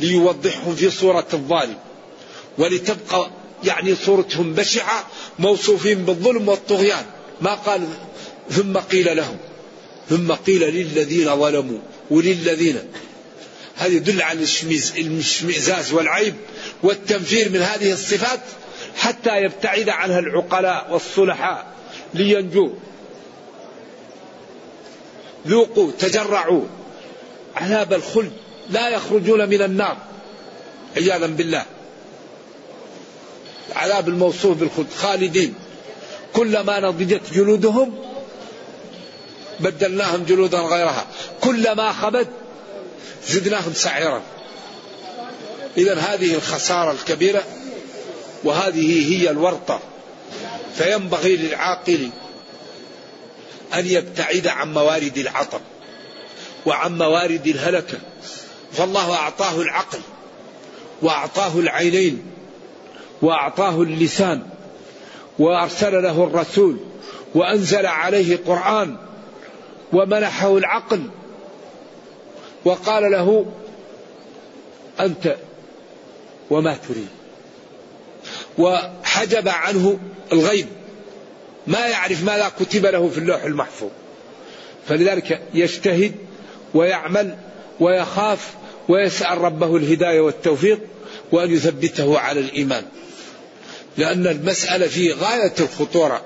[0.00, 1.76] ليوضحهم في صورة الظالم
[2.58, 3.30] ولتبقى
[3.64, 5.06] يعني صورتهم بشعة
[5.38, 7.04] موصوفين بالظلم والطغيان.
[7.40, 7.88] ما قال
[8.50, 9.36] ثم قيل لهم
[10.10, 11.78] ثم قيل للذين ظلموا
[12.10, 12.78] وللذين.
[13.76, 14.38] هذا يدل على
[14.96, 16.34] الاشمئزاز والعيب.
[16.82, 18.40] والتنفير من هذه الصفات
[18.96, 21.66] حتى يبتعد عنها العقلاء والصلحاء
[22.14, 22.70] لينجوا.
[25.46, 26.64] ذوقوا تجرعوا.
[27.56, 28.32] عذاب الخلد
[28.70, 29.96] لا يخرجون من النار.
[30.96, 31.64] عياذا بالله.
[33.72, 34.90] العذاب الموصوف بالخلد.
[34.96, 35.54] خالدين.
[36.32, 37.98] كلما نضجت جلودهم
[39.60, 41.06] بدلناهم جلودا غيرها.
[41.40, 42.28] كلما خبت
[43.28, 44.22] زدناهم سعيرا.
[45.76, 47.42] إذا هذه الخسارة الكبيرة
[48.44, 49.80] وهذه هي الورطة
[50.74, 52.10] فينبغي للعاقل
[53.74, 55.60] أن يبتعد عن موارد العطب
[56.66, 57.98] وعن موارد الهلكة.
[58.72, 59.98] فالله أعطاه العقل
[61.02, 62.22] وأعطاه العينين
[63.22, 64.42] وأعطاه اللسان
[65.38, 66.78] وأرسل له الرسول
[67.34, 68.96] وأنزل عليه قرآن
[69.92, 71.02] ومنحه العقل
[72.64, 73.46] وقال له
[75.00, 75.36] أنت
[76.50, 77.08] وما تريد.
[78.58, 79.98] وحجب عنه
[80.32, 80.66] الغيب.
[81.66, 83.90] ما يعرف ماذا كتب له في اللوح المحفوظ.
[84.88, 86.14] فلذلك يجتهد
[86.74, 87.36] ويعمل
[87.80, 88.54] ويخاف
[88.88, 90.80] ويسأل ربه الهداية والتوفيق
[91.32, 92.84] وأن يثبته على الإيمان.
[93.96, 96.22] لأن المسألة في غاية الخطورة.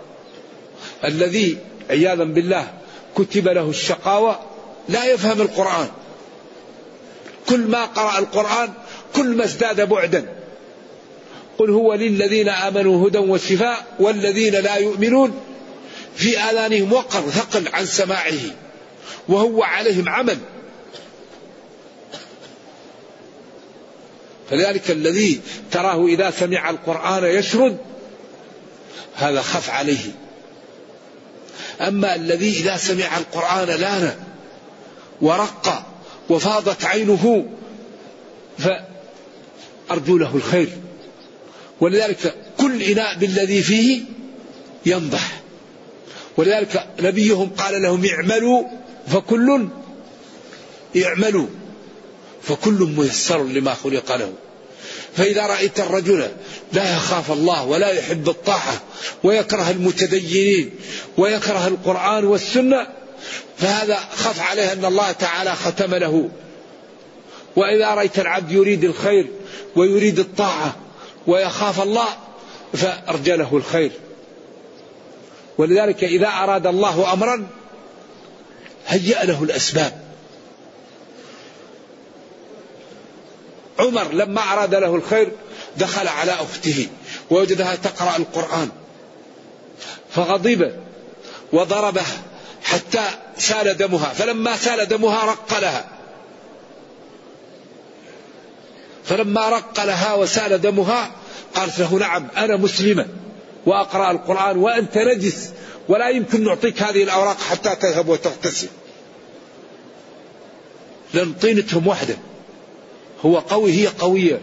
[1.05, 1.59] الذي
[1.91, 2.73] عياذا بالله
[3.17, 4.39] كتب له الشقاوة
[4.89, 5.89] لا يفهم القرآن.
[7.49, 8.69] كل ما قرأ القرآن
[9.17, 10.37] كل ما ازداد بعدا.
[11.59, 15.41] قل هو للذين آمنوا هدى وشفاء والذين لا يؤمنون
[16.17, 18.41] في آذانهم وقر ثقل عن سماعه
[19.29, 20.39] وهو عليهم عمل.
[24.51, 27.77] فذلك الذي تراه إذا سمع القرآن يشرد
[29.15, 30.13] هذا خف عليه.
[31.81, 34.15] أما الذي إذا سمع القرآن لأن
[35.21, 35.87] ورق
[36.29, 37.47] وفاضت عينه
[39.91, 40.69] فأرجو له الخير.
[41.81, 44.01] ولذلك كل إناء بالذي فيه
[44.87, 45.41] ينضح.
[46.37, 48.65] ولذلك نبيهم قال لهم اعملوا
[49.09, 49.69] فكل
[51.05, 51.47] اعملوا
[52.43, 54.33] فكل ميسر لما خلق له.
[55.17, 56.29] فإذا رأيت الرجل
[56.73, 58.83] لا يخاف الله ولا يحب الطاعة
[59.23, 60.71] ويكره المتدينين
[61.17, 62.87] ويكره القرآن والسنة
[63.59, 66.31] فهذا خف عليه أن الله تعالى ختم له.
[67.57, 69.40] وإذا رأيت العبد يريد الخير
[69.77, 70.77] ويريد الطاعة
[71.27, 72.09] ويخاف الله
[72.75, 73.93] فأرجى له الخير.
[75.59, 77.47] ولذلك إذا أراد الله أمرا
[78.87, 80.01] هيأ له الأسباب.
[83.81, 85.33] عمر لما أراد له الخير
[85.77, 86.89] دخل على أخته
[87.31, 88.69] ووجدها تقرأ القرآن
[90.11, 90.73] فغضب
[91.53, 92.23] وضربها
[92.63, 93.03] حتى
[93.39, 95.89] سال دمها فلما سال دمها رق لها
[99.11, 101.11] فلما رق لها وسال دمها
[101.55, 103.07] قالت له نعم أنا مسلمة
[103.67, 105.51] وأقرأ القرآن وأنت نجس
[105.89, 108.69] ولا يمكن نعطيك هذه الأوراق حتى تذهب وتغتسل.
[111.15, 112.17] لأن طينتهم وحده
[113.25, 114.41] هو قوي هي قوية.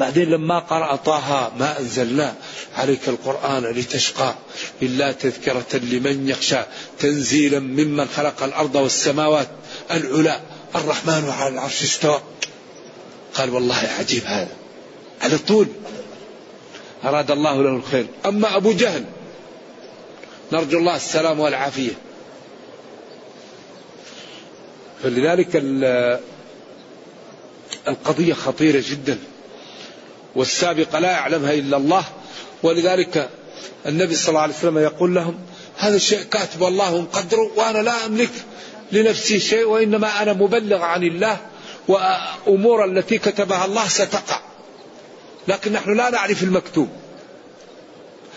[0.00, 2.34] بعدين لما قرأ طه ما أنزلنا
[2.76, 4.34] عليك القرآن لتشقى
[4.82, 6.60] إلا تذكرة لمن يخشى
[6.98, 9.48] تنزيلا ممن خلق الأرض والسماوات
[9.90, 10.40] العلا.
[10.74, 12.20] الرحمن على العرش استوى.
[13.34, 14.56] قال والله عجيب هذا.
[15.22, 15.66] على طول
[17.04, 18.06] أراد الله له الخير.
[18.26, 19.04] أما أبو جهل.
[20.52, 21.92] نرجو الله السلام والعافية.
[25.02, 25.62] فلذلك
[27.88, 29.18] القضية خطيرة جدا.
[30.36, 32.04] والسابقة لا يعلمها إلا الله.
[32.62, 33.30] ولذلك
[33.86, 35.38] النبي صلى الله عليه وسلم يقول لهم
[35.76, 38.30] هذا الشيء كاتب الله مقدره وأنا لا أملك
[38.92, 41.49] لنفسي شيء وإنما أنا مبلغ عن الله.
[41.88, 44.40] وأمور التي كتبها الله ستقع.
[45.48, 46.88] لكن نحن لا نعرف المكتوب.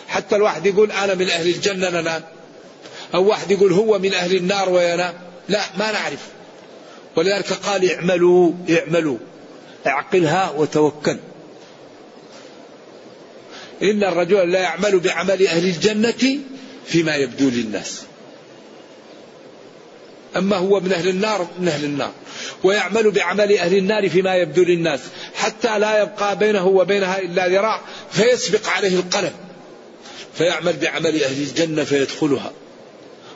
[0.08, 2.24] حتى الواحد يقول أنا من أهل الجنة ننام
[3.14, 5.14] أو واحد يقول هو من أهل النار وينام
[5.50, 6.28] لا ما نعرف.
[7.16, 9.18] ولذلك قال اعملوا اعملوا.
[9.88, 11.18] اعقلها وتوكل.
[13.84, 16.40] إن الرجل لا يعمل بعمل أهل الجنة
[16.86, 18.02] فيما يبدو للناس.
[20.38, 22.12] أما هو من أهل النار من أهل النار.
[22.64, 25.00] ويعمل بعمل أهل النار فيما يبدو للناس
[25.36, 29.32] حتى لا يبقى بينه وبينها إلا ذراع فيسبق عليه القلم.
[30.38, 32.52] فيعمل بعمل أهل الجنة فيدخلها.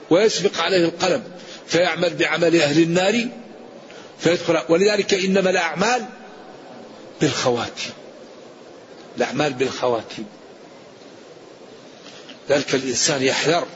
[0.10, 1.24] ويسبق عليه القلم
[1.68, 3.28] فيعمل بعمل أهل النار
[4.20, 6.06] فيدخل ولذلك إنما الأعمال
[7.22, 7.92] بالخواتيم.
[9.18, 10.26] الأعمال بالخواتيم.
[12.50, 13.68] ذلك الإنسان يحذر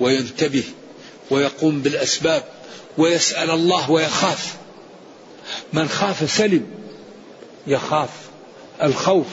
[0.00, 0.64] وينتبه
[1.30, 2.44] ويقوم بالأسباب
[2.98, 4.56] ويسأل الله ويخاف.
[5.72, 6.66] من خاف سلم
[7.66, 8.10] يخاف
[8.82, 9.26] الخوف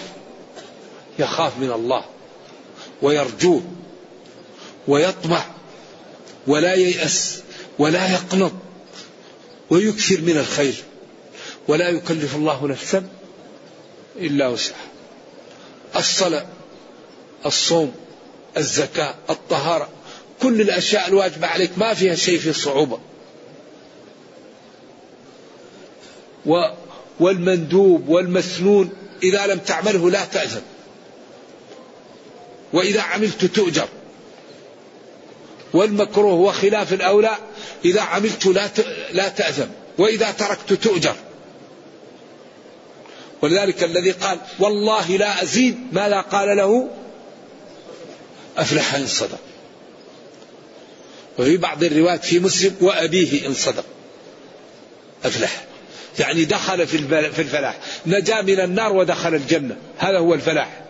[1.20, 2.06] يخاف من الله
[3.02, 3.64] ويرجوه
[4.88, 5.46] ويطمع
[6.48, 7.42] ولا ييأس
[7.80, 8.52] ولا يقنط
[9.70, 10.76] ويكثر من الخير.
[11.68, 13.08] ولا يكلف الله نفسا
[14.16, 14.88] إلا وسعها.
[15.96, 16.46] الصلاة
[17.46, 17.94] الصوم
[18.58, 19.90] الزكاة الطهارة
[20.44, 23.00] كل الأشياء الواجبة عليك ما فيها شيء في صعوبة.
[27.20, 28.90] والمندوب والمسنون
[29.24, 30.62] إذا لم تعمله لا تأذن.
[32.74, 33.88] وإذا عملت تؤجر.
[35.74, 37.38] والمكروه وخلاف الأولى
[37.86, 38.70] إذا عملت لا
[39.12, 41.16] لا تأثم وإذا تركت تؤجر.
[43.42, 46.90] ولذلك الذي قال والله لا أزيد ما لا قال له
[48.58, 49.53] أفلح إن صدق
[51.40, 53.86] وفي بعض الروايات في مسلم وأبيه إن صدق.
[55.26, 55.66] أفلح.
[56.20, 57.80] يعني دخل في الفلاح.
[58.06, 59.76] نجا من النار ودخل الجنة.
[59.98, 60.82] هذا هو الفلاح.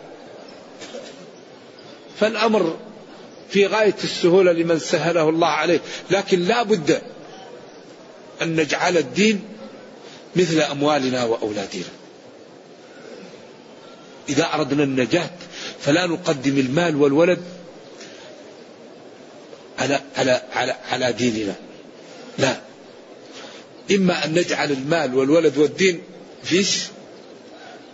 [2.20, 2.78] فالأمر
[3.50, 5.80] في غاية السهولة لمن سهله الله عليه.
[6.12, 7.02] لكن لا بد
[8.42, 9.42] أن نجعل الدين
[10.36, 11.84] مثل أموالنا وأولادنا.
[14.30, 15.30] إذا أردنا النجاة
[15.82, 17.44] فلا نقدم المال والولد
[19.80, 21.56] على على على على ديننا.
[22.38, 22.58] لا.
[23.92, 26.02] إما أن نجعل المال والولد والدين
[26.44, 26.84] فيش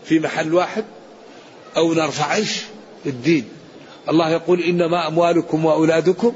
[0.05, 0.85] في محل واحد
[1.77, 2.39] أو نرفع
[3.05, 3.45] الدين.
[4.09, 6.33] الله يقول إنما أموالكم وأولادكم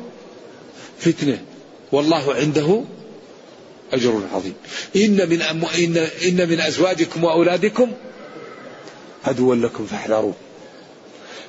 [0.99, 1.41] فتنة.
[1.91, 2.83] والله عنده
[3.93, 4.53] أجر عظيم.
[4.95, 5.65] إن من أم...
[5.65, 5.97] إن...
[5.97, 7.91] إن من أزواجكم وأولادكم
[9.25, 10.33] عدوا لكم فاحذروه.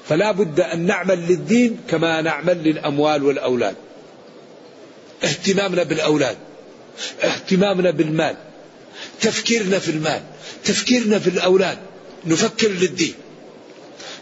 [0.09, 3.75] فلا بد أن نعمل للدين كما نعمل للأموال والأولاد.
[5.25, 6.37] اهتمامنا بالأولاد
[7.23, 8.37] اهتمامنا بالمال
[9.21, 10.23] تفكيرنا في المال
[10.65, 11.79] تفكيرنا في الأولاد.
[12.27, 13.15] نفكر للدين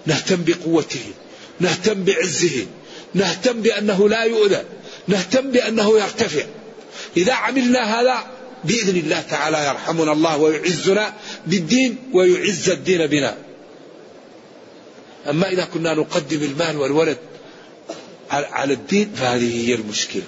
[0.07, 1.13] نهتم بقوتهم
[1.61, 2.67] نهتم بعزه
[3.15, 4.63] نهتم بأنه لا يؤذى
[5.09, 6.45] نهتم بأنه يرتفع.
[7.17, 8.27] إذا عملنا هذا
[8.65, 11.15] بإذن الله تعالى يرحمنا الله ويعزنا
[11.47, 13.37] بالدين ويعز الدين بنا.
[15.31, 17.19] أما إذا كنا نقدم المال والولد
[18.31, 20.23] على الدين فهذه هي المشكلة.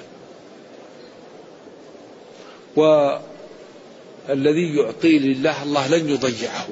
[2.76, 6.68] والذي يعطي لله الله لن يضيعه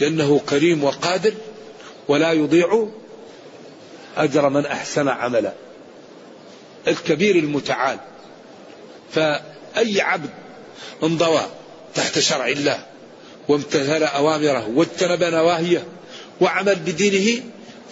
[0.00, 1.32] لأنه كريم وقادر
[2.08, 2.88] ولا يضيع
[4.16, 5.52] أجر من أحسن عملا.
[6.88, 7.98] الكبير المتعال.
[9.12, 10.30] فأي عبد
[11.02, 11.42] انضوى
[11.94, 12.86] تحت شرع الله
[13.48, 15.86] وامتثل أوامره واجتنب نواهيه
[16.40, 17.42] وعمل بدينه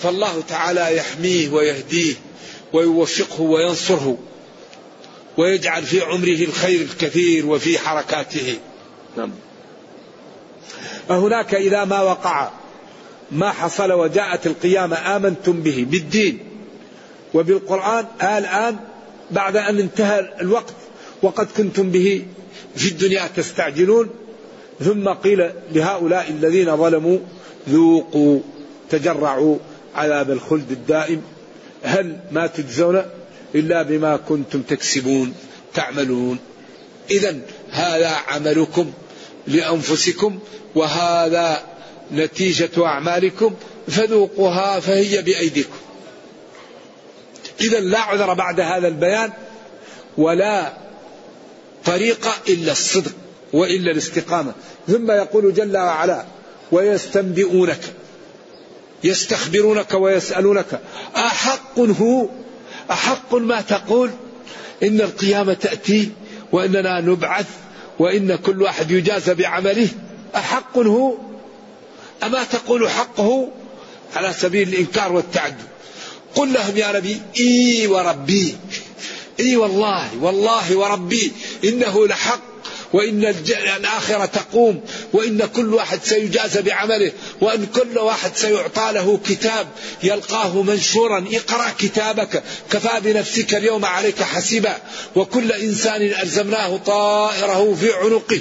[0.03, 2.15] فالله تعالى يحميه ويهديه
[2.73, 4.19] ويوفقه وينصره
[5.37, 8.59] ويجعل في عمره الخير الكثير وفي حركاته.
[9.17, 9.31] نعم.
[11.11, 12.51] هناك إذا ما وقع
[13.33, 16.39] ما حصل وجاءت القيامة آمنتم به بالدين
[17.35, 18.77] وبالقرآن الآن
[19.31, 20.75] بعد أن انتهى الوقت
[21.23, 22.25] وقد كنتم به
[22.77, 24.11] في الدنيا تستعجلون
[24.81, 27.19] ثم قيل لهؤلاء الذين ظلموا
[27.69, 28.41] ذوقوا
[28.91, 29.57] تجرعوا
[29.95, 31.23] عذاب الخلد الدائم.
[31.83, 33.03] هل ما تجزون
[33.55, 35.35] إلا بما كنتم تكسبون
[35.75, 36.39] تعملون.
[37.11, 37.39] إذا
[37.71, 38.93] هذا عملكم
[39.47, 40.39] لأنفسكم
[40.75, 41.63] وهذا
[42.13, 43.55] نتيجة أعمالكم
[43.89, 45.79] فذوقوها فهي بأيديكم.
[47.61, 49.33] إذا لا عذر بعد هذا البيان
[50.19, 50.73] ولا
[51.85, 53.13] طريقة إلا الصدق
[53.53, 54.53] وإلا الاستقامة.
[54.89, 56.25] ثم يقول جل وعلا
[56.75, 57.81] ويستنبئونك
[59.05, 60.81] يستخبرونك ويسألونك.
[61.17, 62.29] أحق هو
[62.91, 64.11] أحق ما تقول؟
[64.83, 66.11] إن القيامة تأتي
[66.53, 67.47] وإننا نبعث
[67.99, 69.89] وإن كل واحد يجازى بعمله.
[70.37, 71.15] أحق هو؟
[72.23, 73.49] أما تقول حقه؟
[74.17, 75.63] على سبيل الإنكار والتعدد
[76.35, 78.57] قل لهم يا نبي إي وربي
[79.41, 81.33] إي والله والله وربي
[81.65, 82.54] إنه لحق.
[82.95, 83.25] وإن
[83.77, 84.81] الآخرة تقوم
[85.13, 89.67] وإن كل واحد سيجازى بعمله وأن كل واحد سيعطى له كتاب
[90.03, 94.77] يلقاه منشورا اقرأ كتابك كفى بنفسك اليوم عليك حسيبا.
[95.17, 98.41] وكل إنسان ألزمناه طائره في عنقه.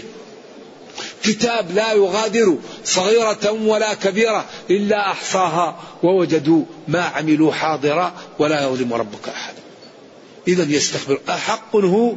[1.24, 9.30] كتاب لا يغادر صغيرة ولا كبيرة إلا أحصاها ووجدوا ما عملوا حاضرا ولا يظلم ربك
[9.30, 9.62] أحدا
[10.48, 12.16] إذا يستخبر أحق هو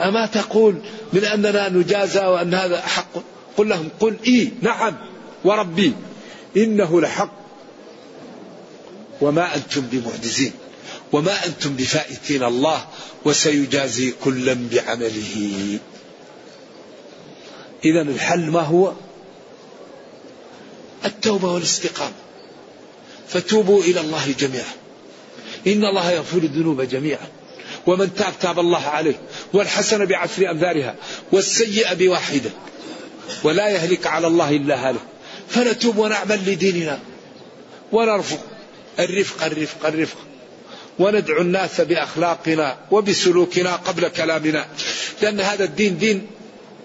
[0.00, 0.74] أما تقول
[1.12, 3.12] من أننا نجازى وأن هذا حق؟
[3.56, 4.96] قل لهم قل إي نعم
[5.44, 5.92] وربي
[6.56, 7.32] إنه لحق.
[9.20, 10.52] وما أنتم بمعجزين
[11.12, 12.86] وما أنتم بفائتين الله
[13.24, 15.78] وسيجازي كلا بعمله.
[17.84, 18.92] إذا الحل ما هو؟
[21.04, 22.12] التوبة والاستقامة.
[23.28, 24.74] فتوبوا إلى الله جميعا.
[25.66, 27.26] إن الله يغفر الذنوب جميعا.
[27.86, 29.20] ومن تاب تاب الله عليه.
[29.52, 30.94] والحسنة بعشر أمثالها
[31.32, 32.50] والسيئة بواحدة
[33.44, 35.00] ولا يهلك على الله إلا هلك.
[35.48, 37.00] فنتوب ونعمل لديننا.
[37.92, 38.40] ونرفق
[38.98, 40.18] الرفق الرفق الرفق.
[40.98, 44.66] وندعو الناس بأخلاقنا وبسلوكنا قبل كلامنا.
[45.22, 46.26] لأن هذا الدين دين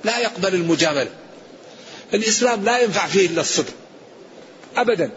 [0.03, 1.09] لا يقبل المجاملة.
[2.13, 3.73] الإسلام لا ينفع فيه إلا الصدق.
[4.77, 5.11] أبدا.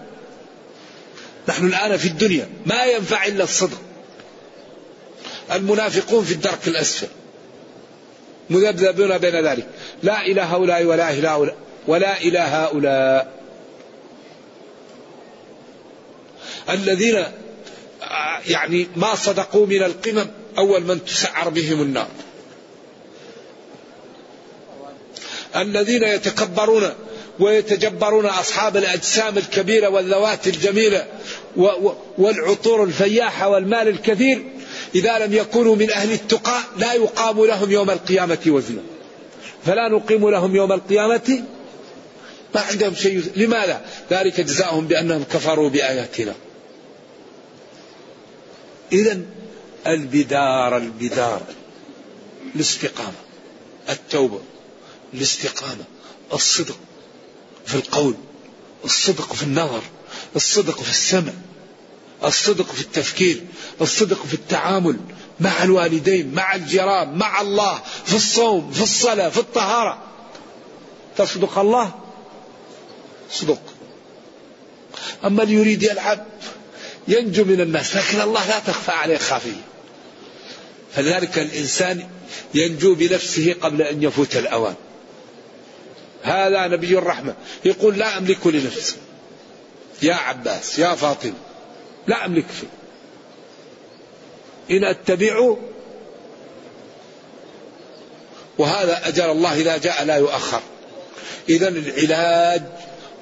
[1.49, 2.49] نحن الآن في الدنيا.
[2.66, 3.80] ما ينفع إلا الصدق.
[5.53, 7.09] المنافقون في الدرك الأسفل.
[8.51, 9.66] مذبذبون بين ذلك.
[10.03, 13.32] لا إلى هؤلاء ولا إلى هؤلاء ولا إلى هؤلاء.
[16.70, 17.24] الذين
[18.47, 20.26] يعني ما صدقوا من القمم
[20.59, 22.09] أول من تسعر بهم النار.
[25.57, 26.90] الذين يتكبرون
[27.40, 31.07] ويتجبرون أصحاب الأجسام الكبيرة والذوات الجميلة
[32.18, 34.45] والعطور الفياحة والمال الكثير
[34.95, 38.82] إذا لم يكونوا من أهل التقى لا يقام لهم يوم القيامة وزنا
[39.66, 41.45] فلا نقيم لهم يوم القيامة
[42.55, 46.34] ما عندهم شيء لماذا؟ ذلك جزاؤهم بأنهم كفروا بآياتنا.
[48.92, 49.20] إذا
[49.86, 51.42] البدار البدار
[52.55, 53.12] الاستقامة
[53.88, 54.40] التوبة
[55.14, 55.84] الاستقامة
[56.32, 56.76] الصدق
[57.66, 58.14] في القول
[58.84, 59.82] الصدق في النظر
[60.36, 61.32] الصدق في السمع.
[62.25, 63.45] الصدق في التفكير
[63.81, 64.97] الصدق في التعامل
[65.41, 70.03] مع الوالدين مع الجيران مع الله في الصوم في الصلاة في الطهارة.
[71.16, 71.95] تصدق الله؟
[73.31, 73.61] صدق.
[75.25, 76.27] أما اللي يريد يلعب
[77.09, 79.64] ينجو من الناس لكن الله لا تخفى عليه خافية.
[80.95, 82.09] فلذلك الإنسان
[82.55, 84.75] ينجو بنفسه قبل أن يفوت الأوان.
[86.22, 87.35] هذا نبي الرحمة.
[87.64, 88.97] يقول لا أملك لنفسي.
[90.03, 91.35] يا عباس يا فاطمة
[92.07, 92.68] لا أملك شيء.
[94.70, 95.57] إن أتبع
[98.59, 100.61] وهذا أجل الله إذا جاء لا يؤخر.
[101.48, 102.62] إذا العلاج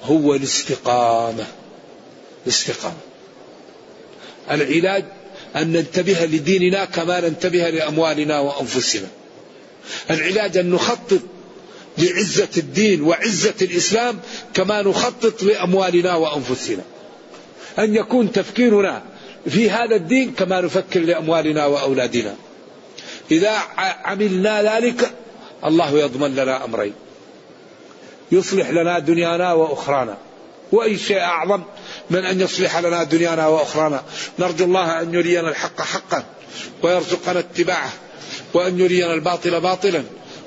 [0.02, 1.46] هو الاستقامة.
[2.46, 2.96] الاستقامة.
[4.50, 5.04] العلاج
[5.56, 9.08] أن ننتبه لديننا كما ننتبه لأموالنا وأنفسنا.
[10.10, 11.20] العلاج أن نخطط
[11.98, 14.20] لعزة الدين وعزة الإسلام
[14.54, 16.82] كما نخطط لأموالنا وأنفسنا.
[17.78, 19.02] أن يكون تفكيرنا
[19.48, 22.34] في هذا الدين كما نفكر لأموالنا وأولادنا.
[23.30, 23.52] إذا
[24.04, 25.10] عملنا ذلك
[25.64, 26.92] الله يضمن لنا أمرين.
[28.32, 30.16] يصلح لنا دنيانا وأخرانا.
[30.72, 31.62] وأي شيء أعظم
[32.10, 34.02] من أن يصلح لنا دنيانا وأخرانا.
[34.38, 36.24] نرجو الله أن يرينا الحق حقا
[36.82, 37.92] ويرزقنا اتباعه
[38.54, 40.02] وأن يرينا الباطل باطلا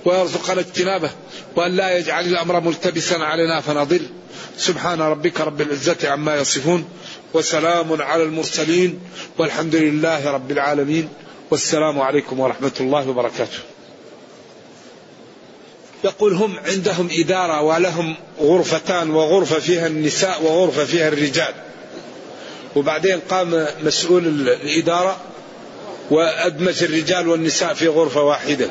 [0.05, 1.09] ويرزقنا اجتنابه
[1.55, 4.01] وأن لا يجعل الأمر ملتبسا علينا فنضل.
[4.57, 6.85] سبحان ربك رب العزة عما يصفون.
[7.35, 8.99] وسلام على المرسلين
[9.37, 11.09] والحمد لله رب العالمين
[11.51, 13.59] والسلام عليكم ورحمة الله وبركاته.
[16.03, 21.53] يقول هم عندهم إدارة ولهم غرفتان وغرفة فيها النساء وغرفة فيها الرجال.
[22.75, 25.17] وبعدين قام مسؤول الإدارة
[26.11, 28.69] وأدمج الرجال والنساء في غرفة واحدة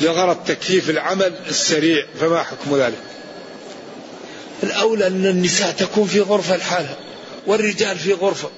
[0.00, 3.02] لغرض تكييف العمل السريع فما حكم ذلك؟
[4.62, 6.96] الأولى أن النساء تكون في غرفة لحالها
[7.46, 8.50] والرجال في غرفة.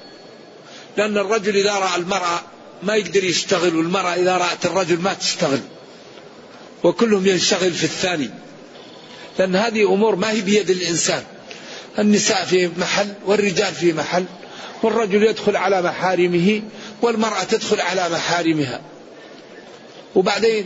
[0.97, 2.41] لأن الرجل إذا رأى المرأة
[2.83, 5.61] ما يقدر يشتغل والمرأة إذا رأت الرجل ما تشتغل.
[6.83, 8.31] وكلهم ينشغل في الثاني.
[9.39, 11.23] لأن هذه أمور ما هي بيد الإنسان.
[11.99, 14.25] النساء في محل والرجال في محل
[14.83, 16.63] والرجل يدخل على محارمه
[17.03, 18.81] والمرأة تدخل على محارمها.
[20.15, 20.65] وبعدين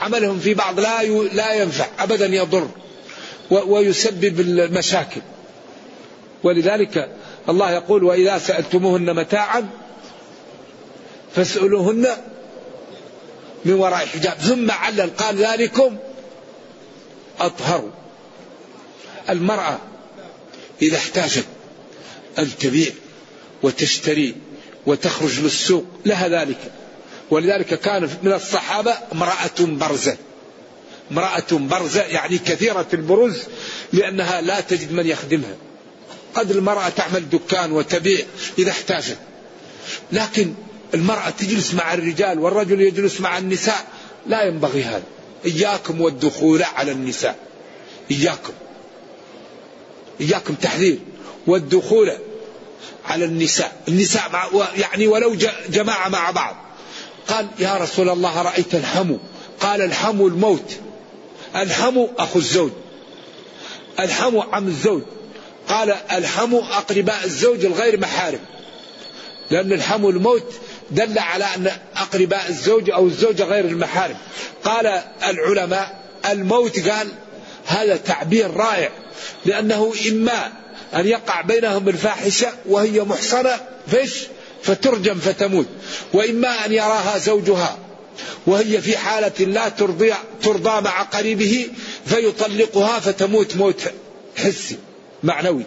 [0.00, 2.68] عملهم في بعض لا لا ينفع ابدا يضر
[3.50, 5.20] ويسبب المشاكل.
[6.42, 7.16] ولذلك
[7.48, 9.68] الله يقول وإذا سألتموهن متاعا
[11.36, 12.06] فاسألوهن
[13.64, 14.34] من وراء حجاب.
[14.38, 15.96] ثم علل قال ذلكم
[17.40, 17.90] أطهر.
[19.30, 19.78] المرأة
[20.82, 21.44] إذا احتاجت
[22.38, 22.90] أن تبيع
[23.62, 24.34] وتشتري
[24.86, 26.58] وتخرج للسوق لها ذلك.
[27.30, 30.16] ولذلك كان من الصحابة امرأة برزة.
[31.12, 33.42] امرأة برزة يعني كثيرة البرز
[33.92, 35.56] لأنها لا تجد من يخدمها.
[36.34, 38.24] قد المرأة تعمل دكان وتبيع
[38.58, 39.18] إذا احتاجت.
[40.12, 40.54] لكن
[40.94, 43.86] المرأة تجلس مع الرجال والرجل يجلس مع النساء
[44.26, 45.02] لا ينبغي هذا.
[45.44, 47.36] إياكم والدخول على النساء.
[48.10, 48.52] إياكم.
[50.20, 50.98] إياكم تحذير.
[51.46, 52.12] والدخول
[53.04, 53.82] على النساء.
[53.88, 55.36] النساء مع يعني ولو
[55.68, 56.56] جماعة مع بعض.
[57.28, 59.18] قال يا رسول الله رأيت الحمو.
[59.60, 60.76] قال الحمو الموت.
[61.56, 62.70] الحمو أخو الزوج.
[64.00, 65.02] الحمو عم الزوج.
[65.68, 68.40] قال الحمو أقرباء الزوج الغير محارم.
[69.50, 70.52] لأن الحمو الموت
[70.90, 74.16] دل على أن أقرباء الزوج أو الزوجة غير المحارم.
[74.64, 77.08] قال العلماء الموت قال
[77.66, 78.90] هذا تعبير رائع
[79.44, 80.52] لأنه إما
[80.94, 83.60] أن يقع بينهم الفاحشة وهي محصنة
[83.90, 84.14] فيش؟
[84.62, 85.66] فترجم فتموت.
[86.12, 87.78] وإما أن يراها زوجها
[88.46, 91.68] وهي في حالة لا ترضي, ترضى مع قريبه
[92.06, 93.82] فيطلقها فتموت موت
[94.36, 94.76] حسي.
[95.22, 95.66] معنوي.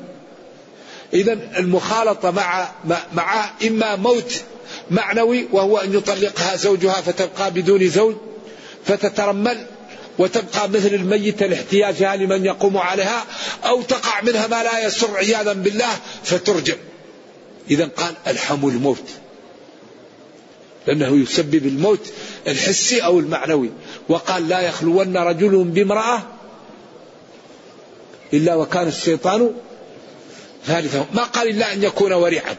[1.14, 2.70] إذا المخالطة مع
[3.14, 4.42] مع إما موت
[4.92, 8.16] معنوي وهو أن يطلقها زوجها فتبقى بدون زوج
[8.86, 9.66] فتترمل
[10.18, 13.26] وتبقى مثل الميتة لاحتياجها لمن يقوم عليها
[13.66, 16.76] أو تقع منها ما لا يسر عياذا بالله فترجم.
[17.72, 19.04] إذا قال الحموا الموت.
[20.88, 22.14] لأنه يسبب الموت
[22.48, 23.70] الحسي أو المعنوي.
[24.10, 26.24] وقال لا يخلون رجل بامرأة
[28.36, 29.52] إلا وكان الشيطان
[30.66, 32.56] ثالثه ما قال إلا أن يكون ورعا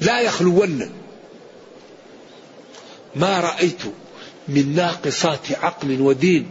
[0.00, 0.92] لا يخلون.
[3.16, 3.82] ما رأيت
[4.48, 6.46] من ناقصات عقل ودين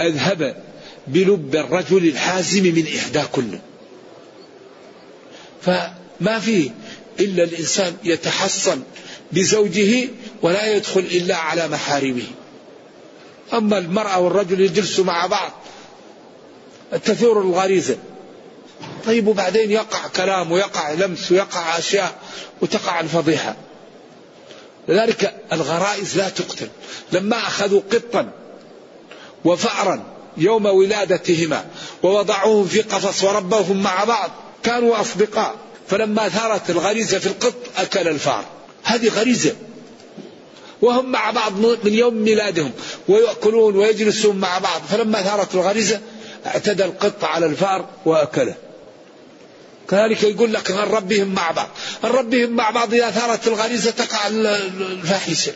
[0.00, 0.56] أذهب
[1.06, 3.58] بلب الرجل الحازم من إحداكن
[5.62, 6.70] فما فيه
[7.20, 8.82] إلا الإنسان يتحصن
[9.32, 10.08] بزوجه
[10.42, 12.26] ولا يدخل إلا على محارمه.
[13.52, 15.52] أما المرأة والرجل يجلسوا مع بعض
[16.98, 17.96] تثور الغريزة
[19.06, 22.14] طيب وبعدين يقع كلام ويقع لمس ويقع أشياء
[22.60, 23.56] وتقع الفضيحة.
[24.88, 26.68] لذلك الغرائز لا تقتل.
[27.12, 28.32] لما أخذوا قطا
[29.44, 30.02] وفأرا
[30.36, 31.64] يوم ولادتهما
[32.02, 34.30] ووضعوهم في قفص وربوهم مع بعض
[34.62, 35.54] كانوا أصدقاء.
[35.88, 38.44] فلما ثارت الغريزة في القط أكل الفار.
[38.82, 39.54] هذه غريزة.
[40.82, 41.52] وهم مع بعض
[41.84, 42.72] من يوم ميلادهم
[43.08, 44.82] ويأكلون ويجلسون مع بعض.
[44.90, 46.00] فلما ثارت الغريزة
[46.46, 48.54] اعتدى القط على الفار وأكله.
[49.88, 51.68] كذلك يقول لك نربيهم مع بعض؟
[52.04, 55.52] نربيهم مع بعض إذا ثارت الغريزة تقع الفاحشة.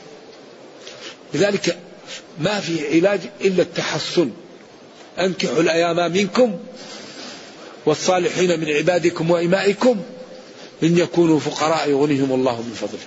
[1.35, 1.79] لذلك
[2.39, 4.31] ما في علاج إلا التحصن.
[5.19, 6.59] أنكحوا الأيام منكم
[7.87, 10.03] والصالحين من عبادكم وإمائكم
[10.83, 13.07] إن يكونوا فقراء يغنيهم الله من فضله.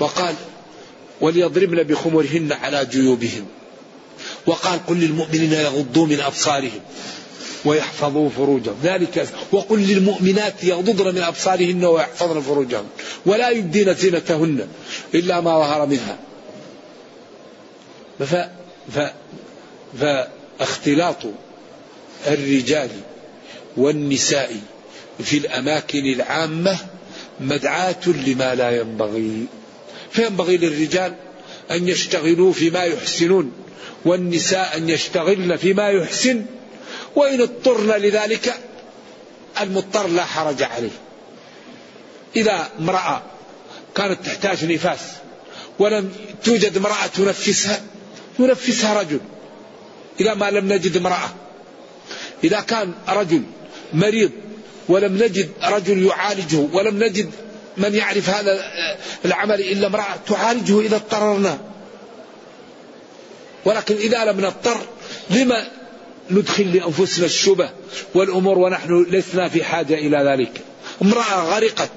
[0.00, 0.34] وقال
[1.20, 3.46] وليضربن بخمرهن على جيوبهم.
[4.46, 6.80] وقال قل للمؤمنين يغضوا من أبصارهم
[7.64, 8.76] ويحفظوا فروجهم.
[8.82, 12.84] ذلك وقل للمؤمنات يغضضن من أبصارهن ويحفظن فروجهم.
[13.26, 14.68] ولا يبدين زينتهن
[15.14, 16.18] إلا ما ظهر منها.
[18.18, 18.34] ف...
[18.94, 19.00] ف...
[20.00, 21.18] فاختلاط
[22.26, 22.90] الرجال
[23.76, 24.56] والنساء
[25.24, 26.78] في الأماكن العامة
[27.40, 29.46] مدعاة لما لا ينبغي.
[30.10, 31.14] فينبغي للرجال
[31.70, 33.52] أن يشتغلوا فيما يحسنون.
[34.04, 36.44] والنساء أن يشتغلن فيما يحسن
[37.16, 38.54] وإن اضطرن لذلك
[39.60, 40.90] المضطر لا حرج عليه.
[42.36, 43.22] إذا امرأة
[43.94, 45.00] كانت تحتاج نفاس
[45.78, 46.12] ولم
[46.44, 47.80] توجد امرأة تنفسها
[48.38, 49.20] ينفسها رجل.
[50.20, 51.34] إذا ما لم نجد امرأة
[52.44, 53.42] إذا كان رجل
[53.92, 54.30] مريض
[54.88, 57.30] ولم نجد رجل يعالجه ولم نجد
[57.76, 58.60] من يعرف هذا
[59.24, 61.58] العمل إلا امرأة تعالجه إذا اضطررنا.
[63.68, 64.80] ولكن إذا لم نضطر
[65.30, 65.68] لما
[66.30, 67.70] ندخل لأنفسنا الشبه
[68.14, 70.60] والأمور ونحن لسنا في حاجة إلى ذلك؟
[71.02, 71.90] امرأة غرقت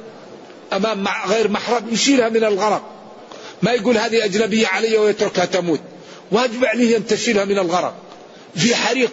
[0.73, 2.83] أمام غير محرم يشيلها من الغرق.
[3.61, 5.79] ما يقول هذه أجنبية علي ويتركها تموت.
[6.31, 7.95] واجب عليه أن تشيلها من الغرق.
[8.55, 9.11] في حريق.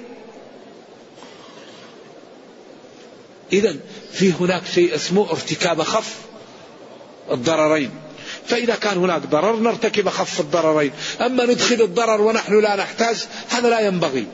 [3.52, 3.76] إذا
[4.12, 6.16] في هناك شيء اسمه ارتكاب أخف
[7.30, 7.90] الضررين.
[8.48, 10.92] فإذا كان هناك ضرر نرتكب أخف الضررين.
[11.20, 13.16] أما ندخل الضرر ونحن لا نحتاج
[13.48, 14.26] هذا لا ينبغي.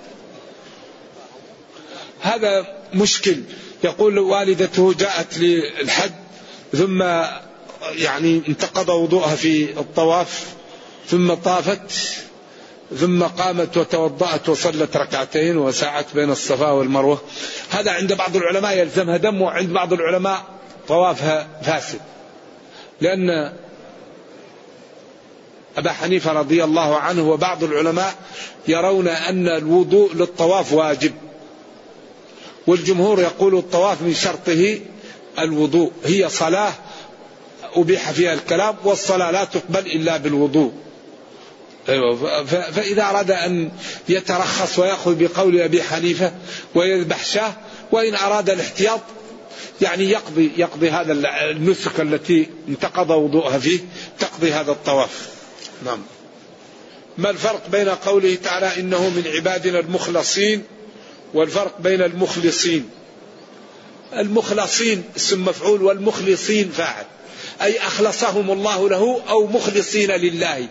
[2.21, 3.37] هذا مشكل.
[3.85, 6.13] يقول والدته جاءت للحج
[6.73, 7.03] ثم
[7.93, 10.47] يعني انتقض وضوءها في الطواف
[11.09, 11.93] ثم طافت
[13.01, 17.23] ثم قامت وتوضأت وصلت ركعتين وسعت بين الصفا والمروة.
[17.71, 20.45] هذا عند بعض العلماء يلزمها دم وعند بعض العلماء
[20.89, 22.01] طوافها فاسد.
[23.01, 23.53] لأن
[25.77, 28.15] أبا حنيفة رضي الله عنه وبعض العلماء
[28.69, 31.13] يرون أن الوضوء للطواف واجب.
[32.67, 34.81] والجمهور يقول الطواف من شرطه
[35.39, 35.93] الوضوء.
[36.05, 36.73] هي صلاة
[37.75, 40.73] أبيح فيها الكلام والصلاة لا تقبل إلا بالوضوء.
[41.89, 43.71] أيوة فإذا أراد أن
[44.09, 46.33] يترخص ويأخذ بقول أبي حنيفة
[46.75, 47.53] ويذبح شاه
[47.93, 49.01] وإن أراد الاحتياط
[49.81, 51.13] يعني يقضي يقضي هذا
[51.51, 53.81] النسك التي انتقض وضوءها فيه
[54.19, 55.34] تقضي هذا الطواف.
[55.85, 56.03] نعم.
[57.19, 60.63] ما الفرق بين قوله تعالى إنه من عبادنا المخلصين
[61.35, 62.91] والفرق بين المخلصين؟
[64.13, 67.05] المخلصين اسم مفعول والمخلصين فاعل.
[67.63, 70.69] أي أخلصهم الله له أو مخلصين لله.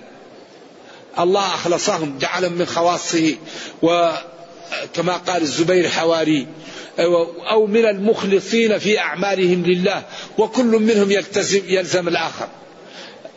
[1.20, 3.36] الله أخلصهم جعلهم من خواصه.
[3.82, 6.47] وكما قال الزبير حواري
[7.49, 10.04] أو من المخلصين في أعمالهم لله.
[10.38, 12.47] وكل منهم يلتزم يلزم الآخر.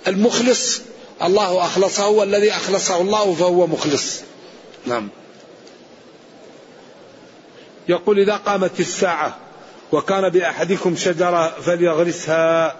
[0.06, 0.80] المخلص
[1.22, 4.20] الله أخلصه والذي أخلصه الله فهو مخلص.
[4.86, 5.08] نعم.
[7.88, 9.36] يقول إذا قامت الساعة
[9.92, 12.76] وكان بأحدكم شجرة فليغرسها.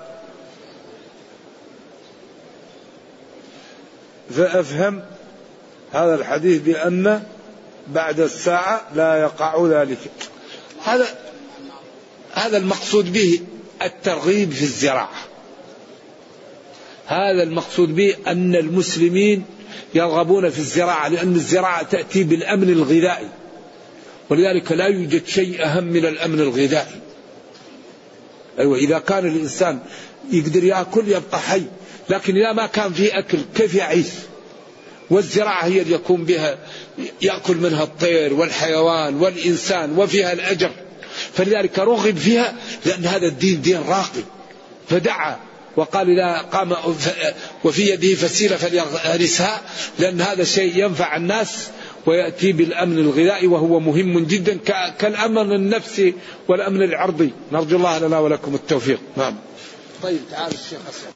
[4.37, 5.03] فأفهم
[5.93, 7.22] هذا الحديث بأن
[7.89, 9.99] بعد الساعة لا يقع ذلك.
[10.84, 11.07] هذا
[12.32, 13.41] هذا المقصود به
[13.82, 15.26] الترغيب في الزراعة.
[17.07, 19.45] هذا المقصود به أن المسلمين
[19.95, 23.29] يرغبون في الزراعة لأن الزراعة تأتي بالأمن الغذائي.
[24.31, 27.01] ولذلك لا يوجد شيء أهم من الأمن الغذائي.
[28.59, 29.79] أيوة إذا كان الإنسان
[30.33, 31.63] يقدر يأكل يبقى حي
[32.11, 34.07] لكن إذا ما كان في أكل كيف يعيش؟
[35.11, 36.59] والزراعة هي اللي يكون بها
[37.23, 40.71] يأكل منها الطير والحيوان والإنسان وفيها الأجر.
[41.33, 42.55] فلذلك رغب فيها
[42.87, 44.23] لأن هذا الدين دين راقي.
[44.89, 45.37] فدعا
[45.77, 46.72] وقال إذا قام
[47.64, 49.61] وفي يده فسيلة فليغرسها
[49.99, 51.68] لأن هذا شيء ينفع الناس
[52.07, 54.59] ويأتي بالأمن الغذائي وهو مهم جدا
[54.99, 56.14] كالأمن النفسي
[56.49, 57.31] والأمن العرضي.
[57.53, 59.01] نرجو الله لنا ولكم التوفيق.
[59.16, 59.35] نعم.
[60.03, 61.16] طيب تعال الشيخ أسلم